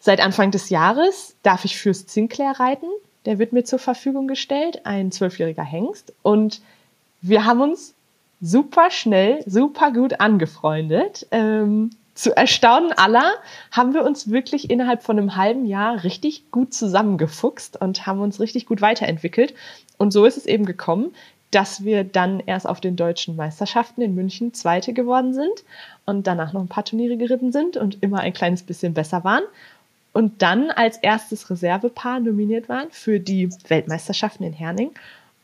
[0.00, 2.86] seit Anfang des Jahres darf ich Fürst Sinclair reiten.
[3.24, 6.60] Der wird mir zur Verfügung gestellt, ein zwölfjähriger Hengst und
[7.22, 7.94] wir haben uns
[8.42, 11.26] super schnell, super gut angefreundet.
[11.30, 13.32] Ähm, zu Erstaunen aller
[13.70, 18.40] haben wir uns wirklich innerhalb von einem halben Jahr richtig gut zusammengefuchst und haben uns
[18.40, 19.54] richtig gut weiterentwickelt.
[19.98, 21.14] Und so ist es eben gekommen,
[21.50, 25.64] dass wir dann erst auf den deutschen Meisterschaften in München Zweite geworden sind
[26.04, 29.44] und danach noch ein paar Turniere geritten sind und immer ein kleines bisschen besser waren.
[30.12, 34.90] Und dann als erstes Reservepaar nominiert waren für die Weltmeisterschaften in Herning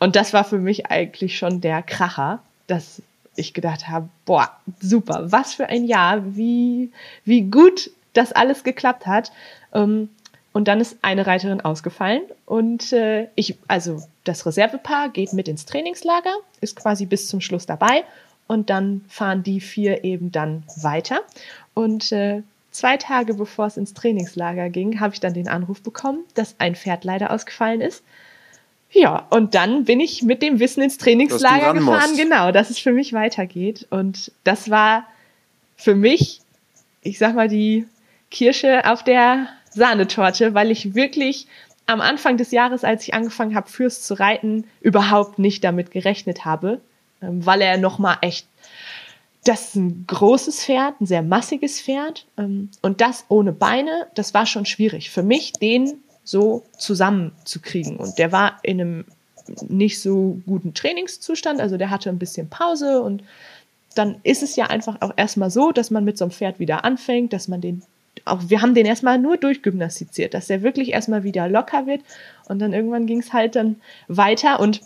[0.02, 3.02] und das war für mich eigentlich schon der Kracher, dass
[3.36, 6.90] ich gedacht habe, boah, super, was für ein Jahr, wie,
[7.24, 9.32] wie gut das alles geklappt hat.
[9.72, 10.10] Ähm,
[10.52, 15.64] und dann ist eine Reiterin ausgefallen und äh, ich, also das Reservepaar geht mit ins
[15.64, 18.04] Trainingslager, ist quasi bis zum Schluss dabei
[18.48, 21.20] und dann fahren die vier eben dann weiter.
[21.72, 26.24] Und äh, zwei Tage bevor es ins Trainingslager ging, habe ich dann den Anruf bekommen,
[26.34, 28.02] dass ein Pferd leider ausgefallen ist
[28.92, 32.16] ja, und dann bin ich mit dem Wissen ins Trainingslager gefahren, musst.
[32.16, 33.86] genau, dass es für mich weitergeht.
[33.90, 35.06] Und das war
[35.76, 36.40] für mich,
[37.00, 37.86] ich sag mal, die
[38.30, 41.46] Kirsche auf der Sahnetorte, weil ich wirklich
[41.86, 46.44] am Anfang des Jahres, als ich angefangen habe, Fürst zu reiten, überhaupt nicht damit gerechnet
[46.44, 46.80] habe,
[47.22, 48.46] ähm, weil er nochmal echt,
[49.44, 54.34] das ist ein großes Pferd, ein sehr massiges Pferd ähm, und das ohne Beine, das
[54.34, 55.10] war schon schwierig.
[55.10, 57.96] Für mich, den so zusammenzukriegen.
[57.96, 59.04] Und der war in einem
[59.68, 63.22] nicht so guten Trainingszustand, also der hatte ein bisschen Pause und
[63.94, 66.84] dann ist es ja einfach auch erstmal so, dass man mit so einem Pferd wieder
[66.84, 67.82] anfängt, dass man den
[68.24, 72.02] auch, wir haben den erstmal nur durchgymnastiziert, dass der wirklich erstmal wieder locker wird
[72.46, 74.80] und dann irgendwann ging es halt dann weiter und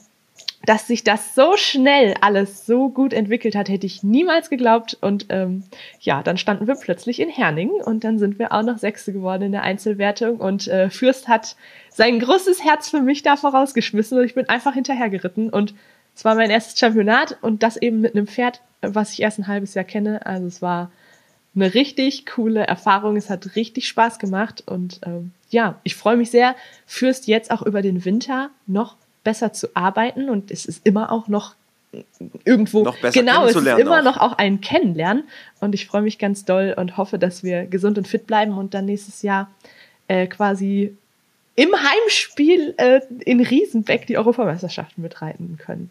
[0.66, 4.98] dass sich das so schnell alles so gut entwickelt hat, hätte ich niemals geglaubt.
[5.00, 5.62] Und ähm,
[6.00, 9.44] ja, dann standen wir plötzlich in Herning und dann sind wir auch noch Sechste geworden
[9.44, 10.38] in der Einzelwertung.
[10.38, 11.56] Und äh, Fürst hat
[11.90, 15.50] sein großes Herz für mich da vorausgeschmissen und ich bin einfach hinterhergeritten.
[15.50, 15.72] Und
[16.16, 19.46] es war mein erstes Championat und das eben mit einem Pferd, was ich erst ein
[19.46, 20.26] halbes Jahr kenne.
[20.26, 20.90] Also es war
[21.54, 23.16] eine richtig coole Erfahrung.
[23.16, 26.56] Es hat richtig Spaß gemacht und ähm, ja, ich freue mich sehr,
[26.86, 28.96] Fürst jetzt auch über den Winter noch
[29.26, 31.56] besser zu arbeiten und es ist immer auch noch
[32.44, 34.04] irgendwo noch besser genau, es ist immer auch.
[34.04, 35.24] noch auch ein Kennenlernen
[35.58, 38.72] und ich freue mich ganz doll und hoffe, dass wir gesund und fit bleiben und
[38.72, 39.50] dann nächstes Jahr
[40.06, 40.96] äh, quasi
[41.56, 45.90] im Heimspiel äh, in Riesenbeck die Europameisterschaften mitreiten können.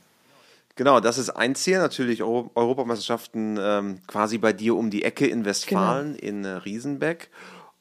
[0.77, 5.27] Genau, das ist ein Ziel natürlich, Euro Europameisterschaften ähm, quasi bei dir um die Ecke
[5.27, 6.23] in Westfalen, genau.
[6.23, 7.29] in äh, Riesenbeck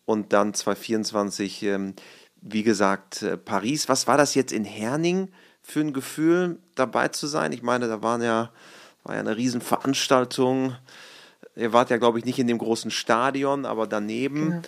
[0.04, 1.94] und dann 2024, ähm,
[2.40, 3.88] wie gesagt, äh, Paris.
[3.88, 5.28] Was war das jetzt in Herning
[5.64, 7.50] für ein Gefühl, dabei zu sein?
[7.52, 8.50] Ich meine, da waren ja,
[9.02, 10.76] war ja eine Riesenveranstaltung.
[11.56, 14.50] Ihr wart ja, glaube ich, nicht in dem großen Stadion, aber daneben.
[14.50, 14.62] Genau.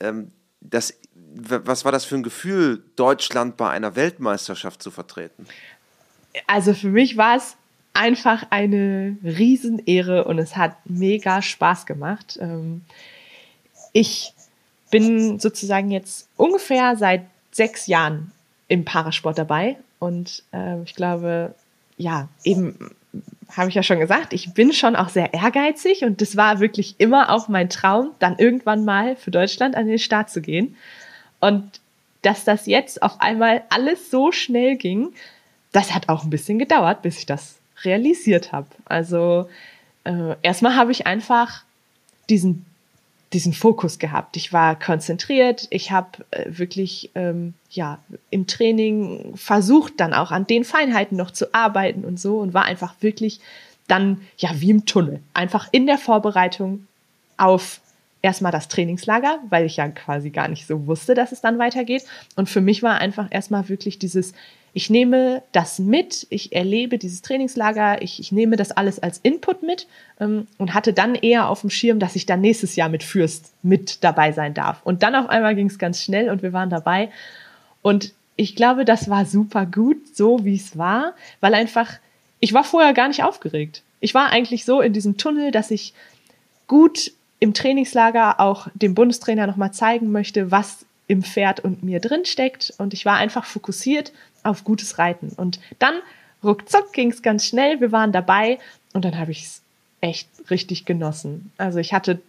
[0.00, 0.30] Ähm,
[0.60, 0.94] das,
[1.34, 5.46] was war das für ein Gefühl, Deutschland bei einer Weltmeisterschaft zu vertreten?
[6.46, 7.56] Also für mich war es
[7.94, 12.38] einfach eine Riesenehre und es hat mega Spaß gemacht.
[12.40, 12.82] Ähm,
[13.92, 14.34] ich
[14.90, 18.32] bin sozusagen jetzt ungefähr seit sechs Jahren
[18.68, 21.54] im Parasport dabei und äh, ich glaube,
[21.96, 22.90] ja, eben
[23.48, 26.96] habe ich ja schon gesagt, ich bin schon auch sehr ehrgeizig und das war wirklich
[26.98, 30.74] immer auch mein Traum, dann irgendwann mal für Deutschland an den Start zu gehen.
[31.38, 31.80] Und
[32.22, 35.12] dass das jetzt auf einmal alles so schnell ging,
[35.70, 38.66] das hat auch ein bisschen gedauert, bis ich das realisiert habe.
[38.86, 39.48] Also
[40.02, 41.62] äh, erstmal habe ich einfach
[42.28, 42.66] diesen
[43.32, 44.36] diesen Fokus gehabt.
[44.36, 45.66] Ich war konzentriert.
[45.70, 47.98] Ich habe äh, wirklich ähm, ja
[48.30, 52.64] im Training versucht, dann auch an den Feinheiten noch zu arbeiten und so und war
[52.64, 53.40] einfach wirklich
[53.88, 56.86] dann ja wie im Tunnel, einfach in der Vorbereitung
[57.36, 57.80] auf
[58.22, 62.04] erstmal das Trainingslager, weil ich ja quasi gar nicht so wusste, dass es dann weitergeht.
[62.36, 64.32] Und für mich war einfach erstmal wirklich dieses
[64.74, 69.62] ich nehme das mit, ich erlebe dieses Trainingslager, ich, ich nehme das alles als Input
[69.62, 69.86] mit
[70.18, 73.52] ähm, und hatte dann eher auf dem Schirm, dass ich dann nächstes Jahr mit Fürst
[73.62, 74.80] mit dabei sein darf.
[74.84, 77.10] Und dann auf einmal ging es ganz schnell und wir waren dabei.
[77.82, 81.90] Und ich glaube, das war super gut, so wie es war, weil einfach,
[82.40, 83.82] ich war vorher gar nicht aufgeregt.
[84.00, 85.92] Ich war eigentlich so in diesem Tunnel, dass ich
[86.66, 92.24] gut im Trainingslager auch dem Bundestrainer nochmal zeigen möchte, was im Pferd und mir drin
[92.24, 92.72] steckt.
[92.78, 94.12] Und ich war einfach fokussiert
[94.42, 95.30] auf gutes Reiten.
[95.36, 95.94] Und dann
[96.42, 97.80] ruckzuck ging es ganz schnell.
[97.80, 98.58] Wir waren dabei
[98.92, 99.62] und dann habe ich es
[100.00, 101.52] echt richtig genossen.
[101.58, 102.20] Also ich hatte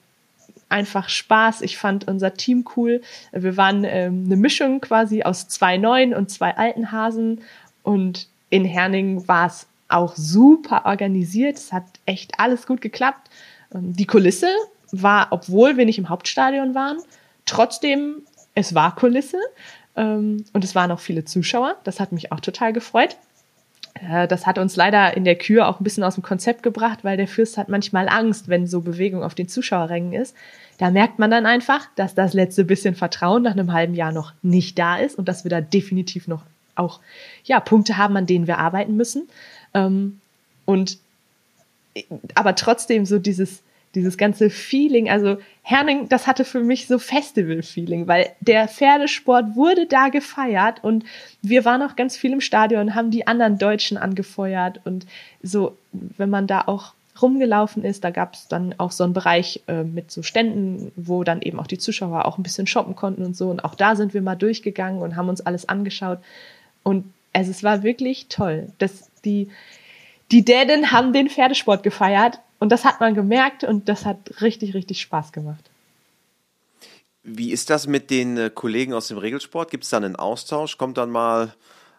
[0.70, 1.62] einfach Spaß.
[1.62, 3.02] Ich fand unser Team cool.
[3.32, 7.42] Wir waren ähm, eine Mischung quasi aus zwei neuen und zwei alten Hasen.
[7.84, 11.58] Und in Herning war es auch super organisiert.
[11.58, 13.30] Es hat echt alles gut geklappt.
[13.74, 14.48] Ähm, die Kulisse
[14.92, 16.98] war, obwohl wir nicht im Hauptstadion waren,
[17.46, 18.24] trotzdem,
[18.56, 19.38] es war Kulisse.
[19.96, 21.76] Ähm, und es waren auch viele Zuschauer.
[21.84, 23.18] Das hat mich auch total gefreut.
[23.96, 27.00] Äh, das hat uns leider in der Kür auch ein bisschen aus dem Konzept gebracht,
[27.04, 30.36] weil der Fürst hat manchmal Angst, wenn so Bewegung auf den Zuschauerrängen ist.
[30.78, 34.34] Da merkt man dann einfach, dass das letzte bisschen Vertrauen nach einem halben Jahr noch
[34.42, 36.44] nicht da ist und dass wir da definitiv noch
[36.76, 37.00] auch
[37.44, 39.30] ja, Punkte haben, an denen wir arbeiten müssen.
[39.76, 40.20] Ähm,
[40.66, 40.98] und
[42.34, 43.62] aber trotzdem so dieses,
[43.96, 49.86] dieses ganze Feeling, also Herning, das hatte für mich so Festival-Feeling, weil der Pferdesport wurde
[49.86, 51.06] da gefeiert und
[51.42, 55.06] wir waren auch ganz viel im Stadion, haben die anderen Deutschen angefeuert und
[55.42, 59.62] so, wenn man da auch rumgelaufen ist, da gab es dann auch so einen Bereich
[59.68, 63.24] äh, mit so Ständen, wo dann eben auch die Zuschauer auch ein bisschen shoppen konnten
[63.24, 66.20] und so und auch da sind wir mal durchgegangen und haben uns alles angeschaut
[66.82, 69.50] und also es war wirklich toll, dass die
[70.32, 74.74] die Dänen haben den Pferdesport gefeiert und das hat man gemerkt und das hat richtig,
[74.74, 75.70] richtig Spaß gemacht.
[77.22, 79.70] Wie ist das mit den äh, Kollegen aus dem Regelsport?
[79.70, 80.78] Gibt es da einen Austausch?
[80.78, 81.54] Kommt dann mal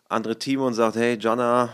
[0.09, 1.69] andere Team und sagt, hey Jana,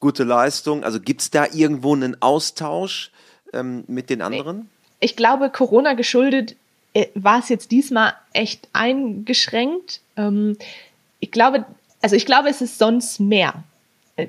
[0.00, 0.84] gute Leistung.
[0.84, 3.10] Also gibt es da irgendwo einen Austausch
[3.54, 4.68] ähm, mit den anderen?
[5.00, 6.56] Ich glaube, Corona geschuldet
[6.92, 10.02] äh, war es jetzt diesmal echt eingeschränkt.
[10.18, 10.58] Ähm,
[11.20, 11.64] ich glaube,
[12.02, 13.64] also ich glaube, es ist sonst mehr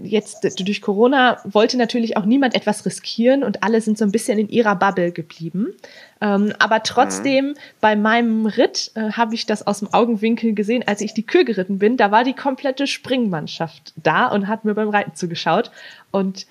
[0.04, 4.38] jetzt durch Corona wollte natürlich auch niemand etwas riskieren und alle sind so ein bisschen
[4.38, 5.74] in ihrer Bubble geblieben.
[6.20, 7.56] Ähm, aber trotzdem, mhm.
[7.80, 11.46] bei meinem Ritt äh, habe ich das aus dem Augenwinkel gesehen, als ich die Kür
[11.46, 11.96] geritten bin.
[11.96, 15.72] Da war die komplette Springmannschaft da und hat mir beim Reiten zugeschaut.
[16.12, 16.48] Und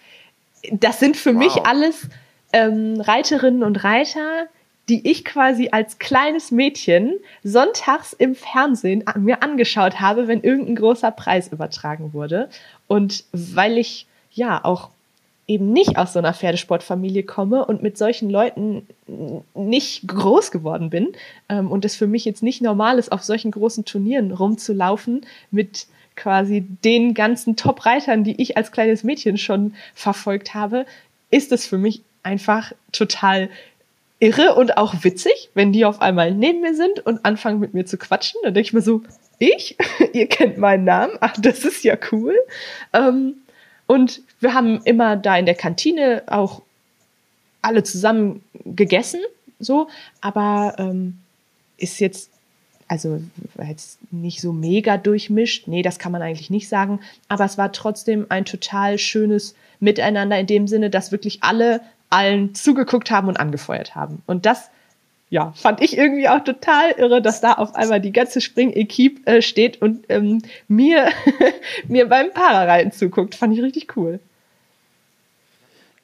[0.73, 1.39] das sind für wow.
[1.39, 2.09] mich alles
[2.55, 4.47] ähm, Reiterinnen und Reiter,
[4.89, 11.11] die ich quasi als kleines Mädchen sonntags im Fernsehen mir angeschaut habe, wenn irgendein großer
[11.11, 12.49] Preis übertragen wurde.
[12.89, 14.91] Und weil ich ja auch
[15.49, 18.87] eben nicht aus so einer Pferdesportfamilie komme und mit solchen Leuten
[19.55, 21.13] nicht groß geworden bin
[21.49, 25.87] ähm, und es für mich jetzt nicht normal ist, auf solchen großen Turnieren rumzulaufen mit
[26.17, 30.87] quasi den ganzen Top-Reitern, die ich als kleines Mädchen schon verfolgt habe,
[31.31, 33.51] ist es für mich einfach total
[34.19, 37.85] irre und auch witzig, wenn die auf einmal neben mir sind und anfangen mit mir
[37.85, 38.41] zu quatschen.
[38.43, 39.03] Dann denke ich mir so,
[39.39, 39.77] ich?
[40.13, 41.17] Ihr kennt meinen Namen?
[41.21, 42.35] Ach, das ist ja cool.
[42.93, 43.35] Ähm,
[43.87, 46.63] und wir haben immer da in der Kantine auch
[47.63, 49.21] alle zusammen gegessen,
[49.59, 49.89] so,
[50.21, 51.19] aber ähm,
[51.79, 52.31] ist jetzt,
[52.89, 53.21] also
[53.59, 55.67] jetzt nicht so mega durchmischt.
[55.67, 57.01] Nee, das kann man eigentlich nicht sagen.
[57.29, 61.81] Aber es war trotzdem ein total schönes Miteinander in dem Sinne, dass wirklich alle
[62.11, 64.23] allen zugeguckt haben und angefeuert haben.
[64.27, 64.71] Und das,
[65.29, 69.43] ja, fand ich irgendwie auch total irre, dass da auf einmal die ganze Spring-Equipe äh,
[69.43, 71.11] steht und ähm, mir,
[71.89, 73.35] mir beim Parareiten zuguckt.
[73.35, 74.21] Fand ich richtig cool.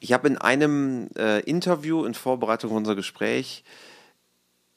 [0.01, 3.63] Ich habe in einem äh, Interview in Vorbereitung auf unser Gespräch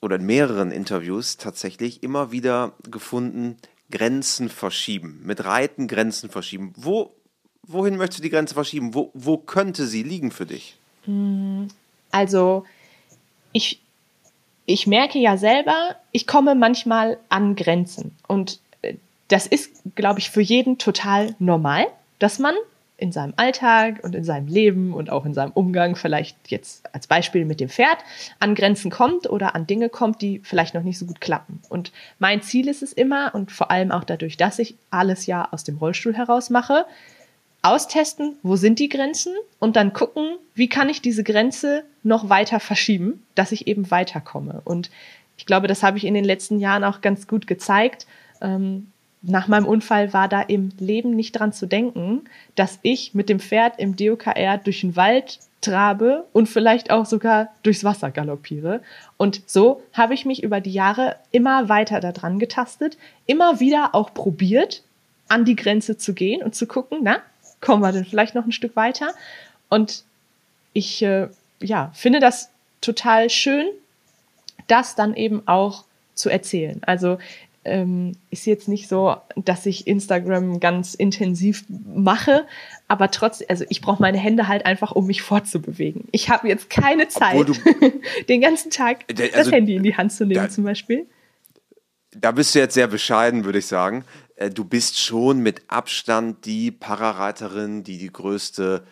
[0.00, 3.56] oder in mehreren Interviews tatsächlich immer wieder gefunden,
[3.90, 5.22] Grenzen verschieben.
[5.24, 6.72] Mit Reiten Grenzen verschieben.
[6.76, 7.16] Wo,
[7.64, 8.94] wohin möchtest du die Grenze verschieben?
[8.94, 10.76] Wo, wo könnte sie liegen für dich?
[12.12, 12.64] Also,
[13.52, 13.80] ich,
[14.66, 18.16] ich merke ja selber, ich komme manchmal an Grenzen.
[18.26, 18.94] Und äh,
[19.28, 21.86] das ist, glaube ich, für jeden total normal,
[22.18, 22.54] dass man
[22.98, 27.06] in seinem Alltag und in seinem Leben und auch in seinem Umgang vielleicht jetzt als
[27.06, 27.98] Beispiel mit dem Pferd
[28.40, 31.60] an Grenzen kommt oder an Dinge kommt, die vielleicht noch nicht so gut klappen.
[31.68, 35.46] Und mein Ziel ist es immer und vor allem auch dadurch, dass ich alles ja
[35.50, 36.86] aus dem Rollstuhl heraus mache,
[37.66, 42.60] austesten, wo sind die Grenzen und dann gucken, wie kann ich diese Grenze noch weiter
[42.60, 44.62] verschieben, dass ich eben weiterkomme.
[44.64, 44.90] Und
[45.36, 48.06] ich glaube, das habe ich in den letzten Jahren auch ganz gut gezeigt.
[48.40, 48.88] Ähm,
[49.22, 52.22] nach meinem Unfall war da im Leben nicht dran zu denken,
[52.54, 57.48] dass ich mit dem Pferd im DOKR durch den Wald trabe und vielleicht auch sogar
[57.62, 58.80] durchs Wasser galoppiere.
[59.16, 62.96] Und so habe ich mich über die Jahre immer weiter daran getastet,
[63.26, 64.82] immer wieder auch probiert,
[65.28, 67.16] an die Grenze zu gehen und zu gucken, na,
[67.60, 69.14] kommen wir denn vielleicht noch ein Stück weiter?
[69.68, 70.04] Und
[70.72, 71.28] ich, äh,
[71.60, 72.50] ja, finde das
[72.80, 73.66] total schön,
[74.66, 75.84] das dann eben auch
[76.14, 76.80] zu erzählen.
[76.84, 77.18] Also
[77.66, 82.46] ähm, ist jetzt nicht so, dass ich Instagram ganz intensiv mache,
[82.88, 86.04] aber trotzdem, also ich brauche meine Hände halt einfach, um mich fortzubewegen.
[86.12, 87.46] Ich habe jetzt keine Zeit,
[88.28, 91.06] den ganzen Tag also, das Handy in die Hand zu nehmen, da, zum Beispiel.
[92.12, 94.04] Da bist du jetzt sehr bescheiden, würde ich sagen.
[94.36, 98.82] Äh, du bist schon mit Abstand die Parareiterin, die die größte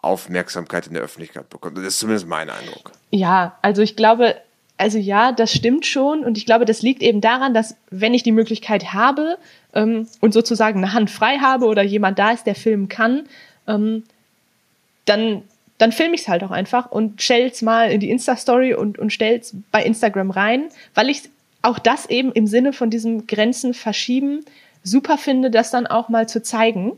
[0.00, 1.76] Aufmerksamkeit in der Öffentlichkeit bekommt.
[1.76, 2.92] Das ist zumindest mein Eindruck.
[3.10, 4.36] Ja, also ich glaube,
[4.76, 6.24] also ja, das stimmt schon.
[6.24, 9.36] Und ich glaube, das liegt eben daran, dass wenn ich die Möglichkeit habe
[9.74, 13.24] ähm, und sozusagen eine Hand frei habe oder jemand da ist, der filmen kann,
[13.66, 14.04] ähm,
[15.04, 15.42] dann,
[15.78, 19.12] dann filme ich es halt auch einfach und stell's mal in die Insta-Story und, und
[19.12, 21.22] stell's bei Instagram rein, weil ich
[21.62, 24.44] auch das eben im Sinne von diesem Grenzen verschieben
[24.90, 26.92] super finde, das dann auch mal zu zeigen.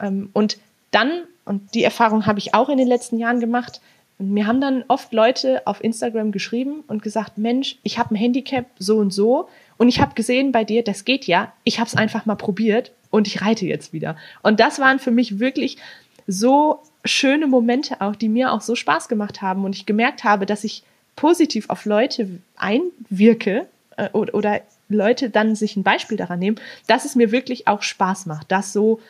[0.00, 0.58] Ähm, und
[0.90, 1.10] dann,
[1.44, 3.80] und die Erfahrung habe ich auch in den letzten Jahren gemacht,
[4.18, 8.66] mir haben dann oft Leute auf Instagram geschrieben und gesagt, Mensch, ich habe ein Handicap
[8.78, 11.52] so und so und ich habe gesehen bei dir, das geht ja.
[11.64, 14.16] Ich habe es einfach mal probiert und ich reite jetzt wieder.
[14.42, 15.78] Und das waren für mich wirklich
[16.26, 20.44] so schöne Momente auch, die mir auch so Spaß gemacht haben und ich gemerkt habe,
[20.44, 20.82] dass ich
[21.16, 23.66] positiv auf Leute einwirke
[23.96, 24.60] äh, oder, oder
[24.90, 28.72] Leute dann sich ein Beispiel daran nehmen, dass es mir wirklich auch Spaß macht, das
[28.72, 29.00] so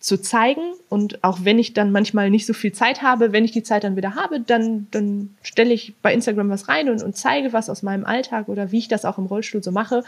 [0.00, 0.62] zu zeigen.
[0.88, 3.84] Und auch wenn ich dann manchmal nicht so viel Zeit habe, wenn ich die Zeit
[3.84, 7.70] dann wieder habe, dann, dann stelle ich bei Instagram was rein und, und zeige was
[7.70, 10.02] aus meinem Alltag oder wie ich das auch im Rollstuhl so mache.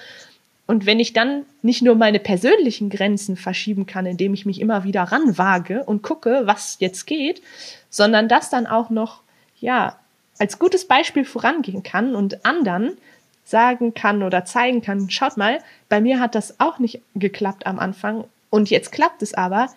[0.66, 4.84] Und wenn ich dann nicht nur meine persönlichen Grenzen verschieben kann, indem ich mich immer
[4.84, 7.42] wieder ranwage und gucke, was jetzt geht,
[7.90, 9.20] sondern das dann auch noch,
[9.60, 9.98] ja,
[10.38, 12.96] als gutes Beispiel vorangehen kann und anderen
[13.44, 17.78] sagen kann oder zeigen kann, schaut mal, bei mir hat das auch nicht geklappt am
[17.78, 19.68] Anfang und jetzt klappt es aber,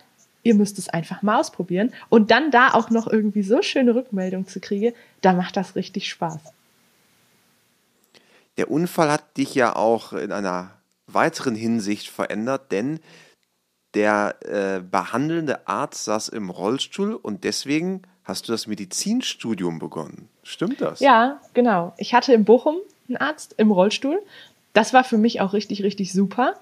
[0.44, 1.92] ihr müsst es einfach mal ausprobieren.
[2.10, 6.08] Und dann da auch noch irgendwie so schöne Rückmeldung zu kriegen, da macht das richtig
[6.08, 6.40] Spaß.
[8.58, 10.72] Der Unfall hat dich ja auch in einer
[11.08, 13.00] weiteren Hinsicht verändert, denn
[13.96, 20.30] der äh, behandelnde Arzt saß im Rollstuhl und deswegen hast du das Medizinstudium begonnen.
[20.44, 21.00] Stimmt das?
[21.00, 21.94] Ja, genau.
[21.98, 22.78] Ich hatte in Bochum
[23.08, 24.20] einen Arzt im Rollstuhl.
[24.74, 26.56] Das war für mich auch richtig, richtig super,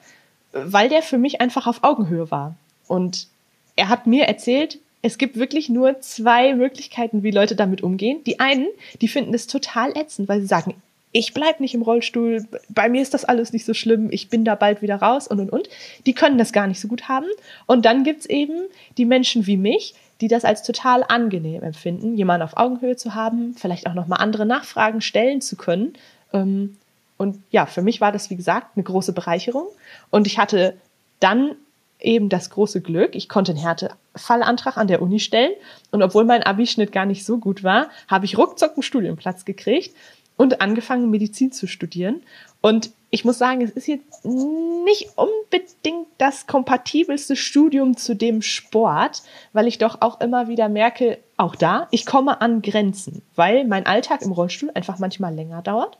[0.51, 2.55] weil der für mich einfach auf Augenhöhe war.
[2.87, 3.27] Und
[3.75, 8.23] er hat mir erzählt, es gibt wirklich nur zwei Möglichkeiten, wie Leute damit umgehen.
[8.25, 8.67] Die einen,
[9.01, 10.75] die finden es total ätzend, weil sie sagen,
[11.11, 14.45] ich bleib nicht im Rollstuhl, bei mir ist das alles nicht so schlimm, ich bin
[14.45, 15.69] da bald wieder raus und und und.
[16.05, 17.27] Die können das gar nicht so gut haben.
[17.67, 18.53] Und dann gibt's eben
[18.97, 23.55] die Menschen wie mich, die das als total angenehm empfinden, jemanden auf Augenhöhe zu haben,
[23.55, 25.93] vielleicht auch nochmal andere Nachfragen stellen zu können.
[26.34, 26.77] Ähm,
[27.17, 29.67] und ja, für mich war das, wie gesagt, eine große Bereicherung.
[30.09, 30.75] Und ich hatte
[31.19, 31.55] dann
[31.99, 35.53] eben das große Glück, ich konnte in Härte Fallantrag an der Uni stellen.
[35.91, 39.95] Und obwohl mein Abischnitt gar nicht so gut war, habe ich ruckzuck einen Studienplatz gekriegt
[40.36, 42.21] und angefangen, Medizin zu studieren.
[42.61, 49.21] Und ich muss sagen, es ist jetzt nicht unbedingt das kompatibelste Studium zu dem Sport,
[49.53, 53.86] weil ich doch auch immer wieder merke, auch da, ich komme an Grenzen, weil mein
[53.86, 55.97] Alltag im Rollstuhl einfach manchmal länger dauert,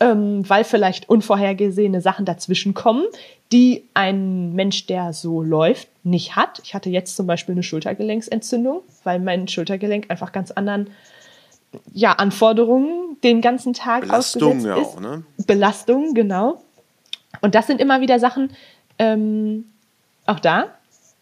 [0.00, 3.04] ähm, weil vielleicht unvorhergesehene Sachen dazwischen kommen,
[3.50, 6.60] die ein Mensch, der so läuft, nicht hat.
[6.64, 10.90] Ich hatte jetzt zum Beispiel eine Schultergelenksentzündung, weil mein Schultergelenk einfach ganz anderen
[11.92, 14.96] ja, Anforderungen den ganzen Tag Belastung ausgesetzt ja ist.
[14.96, 15.22] auch, ne?
[15.46, 16.62] Belastung, genau.
[17.40, 18.50] Und das sind immer wieder Sachen,
[18.98, 19.64] ähm,
[20.26, 20.66] auch da,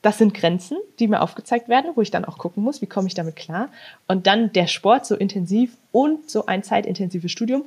[0.03, 3.09] das sind Grenzen, die mir aufgezeigt werden, wo ich dann auch gucken muss, wie komme
[3.09, 3.69] ich damit klar.
[4.07, 7.65] Und dann der Sport so intensiv und so ein zeitintensives Studium.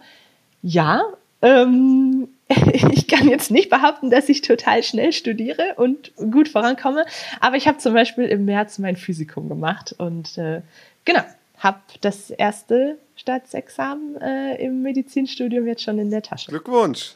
[0.61, 1.03] Ja,
[1.41, 2.29] ähm,
[2.93, 7.05] ich kann jetzt nicht behaupten, dass ich total schnell studiere und gut vorankomme,
[7.39, 10.61] aber ich habe zum Beispiel im März mein Physikum gemacht und äh,
[11.05, 11.23] genau,
[11.57, 16.49] habe das erste Staatsexamen äh, im Medizinstudium jetzt schon in der Tasche.
[16.49, 17.15] Glückwunsch.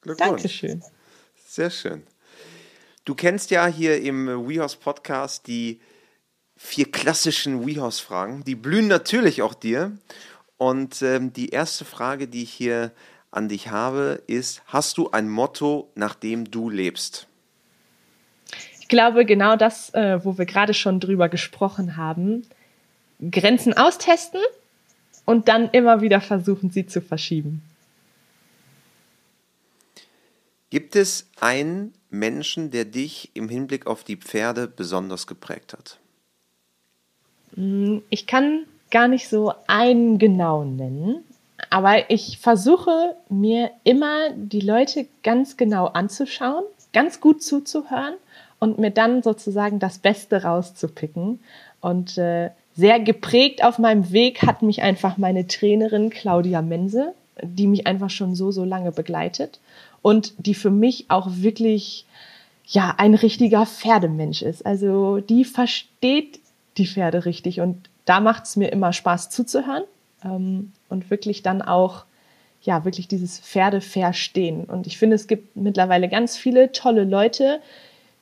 [0.00, 0.28] Glückwunsch.
[0.28, 0.82] Dankeschön.
[1.46, 2.02] Sehr schön.
[3.04, 5.80] Du kennst ja hier im WeHorse Podcast die
[6.56, 8.44] vier klassischen WeHorse-Fragen.
[8.44, 9.92] Die blühen natürlich auch dir.
[10.64, 12.90] Und ähm, die erste Frage, die ich hier
[13.30, 17.28] an dich habe, ist: Hast du ein Motto, nach dem du lebst?
[18.80, 22.46] Ich glaube, genau das, äh, wo wir gerade schon drüber gesprochen haben,
[23.30, 24.40] Grenzen austesten
[25.26, 27.60] und dann immer wieder versuchen, sie zu verschieben.
[30.70, 35.98] Gibt es einen Menschen, der dich im Hinblick auf die Pferde besonders geprägt hat?
[38.08, 41.24] Ich kann gar nicht so einen genau nennen,
[41.70, 48.14] aber ich versuche mir immer die Leute ganz genau anzuschauen, ganz gut zuzuhören
[48.58, 51.40] und mir dann sozusagen das Beste rauszupicken.
[51.80, 57.66] Und äh, sehr geprägt auf meinem Weg hat mich einfach meine Trainerin Claudia Mense, die
[57.66, 59.60] mich einfach schon so, so lange begleitet
[60.02, 62.06] und die für mich auch wirklich,
[62.66, 64.64] ja, ein richtiger Pferdemensch ist.
[64.64, 66.40] Also die versteht
[66.76, 69.84] die Pferde richtig und da macht es mir immer Spaß zuzuhören
[70.24, 72.04] ähm, und wirklich dann auch,
[72.62, 74.64] ja, wirklich dieses Pferde verstehen.
[74.64, 77.60] Und ich finde, es gibt mittlerweile ganz viele tolle Leute,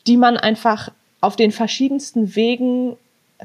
[0.07, 2.97] die man einfach auf den verschiedensten Wegen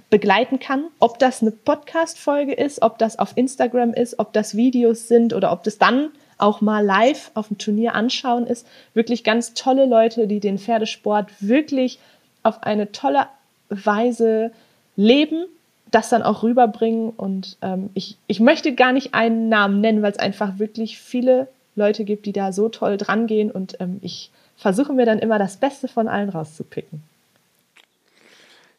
[0.10, 0.86] begleiten kann.
[1.00, 5.52] Ob das eine Podcast-Folge ist, ob das auf Instagram ist, ob das Videos sind oder
[5.52, 8.68] ob das dann auch mal live auf dem Turnier anschauen ist.
[8.94, 12.00] Wirklich ganz tolle Leute, die den Pferdesport wirklich
[12.44, 13.28] auf eine tolle
[13.70, 14.52] Weise
[14.96, 15.46] leben,
[15.92, 17.10] das dann auch rüberbringen.
[17.12, 21.48] Und ähm, ich, ich möchte gar nicht einen Namen nennen, weil es einfach wirklich viele
[21.76, 23.52] Leute gibt, die da so toll dran gehen.
[23.52, 27.02] Und ähm, ich versuche mir dann immer das Beste von allen rauszupicken.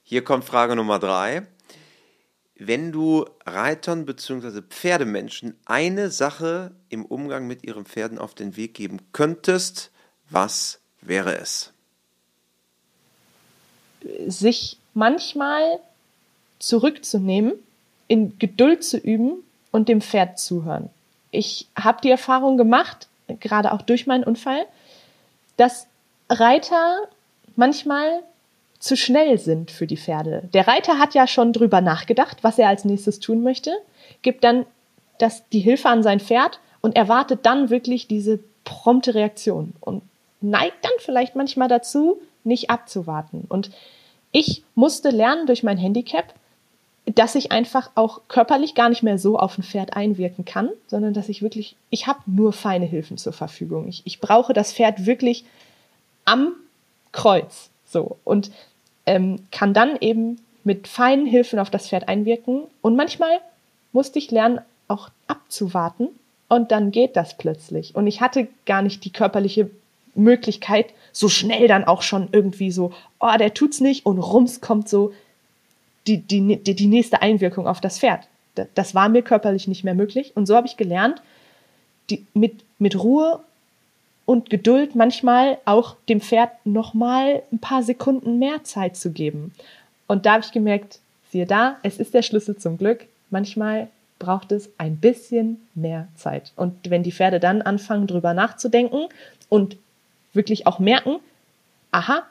[0.03, 1.43] Hier kommt Frage Nummer drei.
[2.57, 4.63] Wenn du Reitern bzw.
[4.63, 9.91] Pferdemenschen eine Sache im Umgang mit ihren Pferden auf den Weg geben könntest,
[10.29, 11.73] was wäre es?
[14.27, 15.79] Sich manchmal
[16.59, 17.53] zurückzunehmen,
[18.09, 20.91] in Geduld zu üben und dem Pferd zuhören.
[21.31, 23.09] Ich habe die Erfahrung gemacht,
[23.41, 24.65] gerade auch durch meinen Unfall,
[25.57, 25.87] dass
[26.31, 27.03] Reiter
[27.57, 28.23] manchmal
[28.79, 30.49] zu schnell sind für die Pferde.
[30.53, 33.77] Der Reiter hat ja schon drüber nachgedacht, was er als nächstes tun möchte,
[34.23, 34.67] gibt dann
[35.19, 40.03] das, die Hilfe an sein Pferd und erwartet dann wirklich diese prompte Reaktion und
[40.41, 43.45] neigt dann vielleicht manchmal dazu, nicht abzuwarten.
[43.49, 43.71] Und
[44.31, 46.33] ich musste lernen durch mein Handicap,
[47.15, 51.15] dass ich einfach auch körperlich gar nicht mehr so auf ein Pferd einwirken kann, sondern
[51.15, 53.89] dass ich wirklich, ich habe nur feine Hilfen zur Verfügung.
[53.89, 55.45] Ich, ich brauche das Pferd wirklich
[56.25, 56.53] am
[57.13, 57.71] Kreuz.
[57.87, 58.17] So.
[58.25, 58.51] Und
[59.07, 62.63] ähm, kann dann eben mit feinen Hilfen auf das Pferd einwirken.
[62.83, 63.41] Und manchmal
[63.93, 66.09] musste ich lernen, auch abzuwarten.
[66.49, 67.95] Und dann geht das plötzlich.
[67.95, 69.71] Und ich hatte gar nicht die körperliche
[70.15, 74.05] Möglichkeit, so schnell dann auch schon irgendwie so, oh, der tut's nicht.
[74.05, 75.13] Und rums kommt so
[76.09, 78.27] die, die, die, die nächste Einwirkung auf das Pferd.
[78.75, 80.33] Das war mir körperlich nicht mehr möglich.
[80.35, 81.23] Und so habe ich gelernt,
[82.11, 83.41] die, mit, mit Ruhe
[84.25, 89.55] und Geduld manchmal auch dem Pferd nochmal ein paar Sekunden mehr Zeit zu geben.
[90.07, 90.99] Und da habe ich gemerkt,
[91.31, 93.07] siehe da, es ist der Schlüssel zum Glück.
[93.31, 93.89] Manchmal
[94.19, 96.53] braucht es ein bisschen mehr Zeit.
[96.57, 99.09] Und wenn die Pferde dann anfangen, drüber nachzudenken
[99.49, 99.77] und
[100.33, 101.17] wirklich auch merken,
[101.93, 102.25] aha,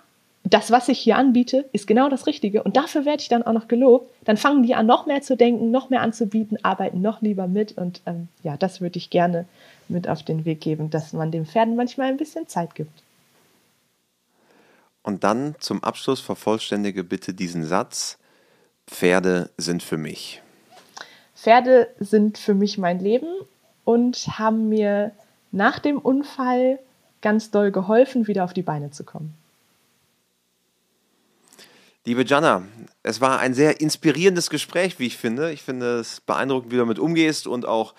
[0.53, 3.53] das, was ich hier anbiete, ist genau das Richtige und dafür werde ich dann auch
[3.53, 7.21] noch gelobt, dann fangen die an, noch mehr zu denken, noch mehr anzubieten, arbeiten noch
[7.21, 9.45] lieber mit und ähm, ja, das würde ich gerne
[9.87, 13.03] mit auf den Weg geben, dass man den Pferden manchmal ein bisschen Zeit gibt.
[15.01, 18.17] Und dann zum Abschluss vervollständige bitte diesen Satz.
[18.87, 20.41] Pferde sind für mich.
[21.33, 23.29] Pferde sind für mich mein Leben
[23.85, 25.11] und haben mir
[25.51, 26.79] nach dem Unfall
[27.21, 29.33] ganz doll geholfen, wieder auf die Beine zu kommen.
[32.07, 32.63] Liebe Jana,
[33.03, 35.51] es war ein sehr inspirierendes Gespräch, wie ich finde.
[35.51, 37.95] Ich finde es beeindruckend, wie du damit umgehst und auch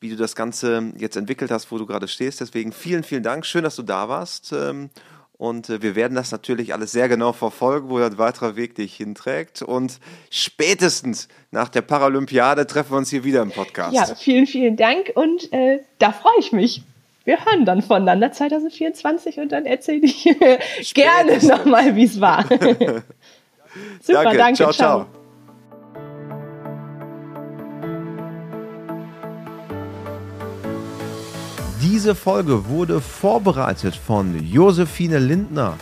[0.00, 2.40] wie du das Ganze jetzt entwickelt hast, wo du gerade stehst.
[2.40, 3.46] Deswegen vielen, vielen Dank.
[3.46, 4.52] Schön, dass du da warst.
[4.52, 4.90] Ähm,
[5.38, 8.96] und äh, wir werden das natürlich alles sehr genau verfolgen, wo dein weiterer Weg dich
[8.96, 9.62] hinträgt.
[9.62, 10.00] Und
[10.30, 13.94] spätestens nach der Paralympiade treffen wir uns hier wieder im Podcast.
[13.94, 16.82] Ja, vielen, vielen Dank und äh, da freue ich mich.
[17.24, 20.24] Wir hören dann voneinander 2024 und dann erzähle ich
[20.94, 22.44] gerne nochmal, wie es war.
[24.00, 24.38] Super, danke.
[24.38, 24.56] danke.
[24.56, 24.72] ciao.
[24.72, 24.98] ciao.
[25.04, 25.24] ciao.
[31.80, 35.76] Diese Folge wurde vorbereitet von Josephine Lindner,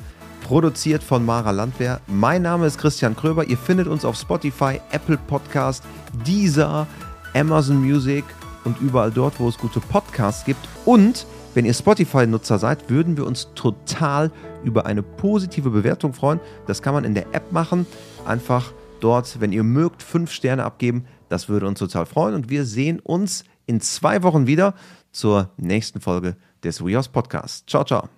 [0.46, 2.00] produziert von Mara Landwehr.
[2.06, 3.44] Mein Name ist Christian Kröber.
[3.44, 5.84] Ihr findet uns auf Spotify, Apple Podcast,
[6.26, 6.86] Deezer,
[7.34, 8.24] Amazon Music
[8.64, 10.60] und überall dort, wo es gute Podcasts gibt.
[10.84, 14.30] Und wenn ihr Spotify-Nutzer seid, würden wir uns total
[14.64, 16.40] über eine positive Bewertung freuen.
[16.66, 17.86] Das kann man in der App machen.
[18.24, 21.04] Einfach dort, wenn ihr mögt, fünf Sterne abgeben.
[21.28, 22.34] Das würde uns total freuen.
[22.34, 24.74] Und wir sehen uns in zwei Wochen wieder
[25.10, 27.64] zur nächsten Folge des WeHouse Podcasts.
[27.66, 28.12] Ciao, ciao.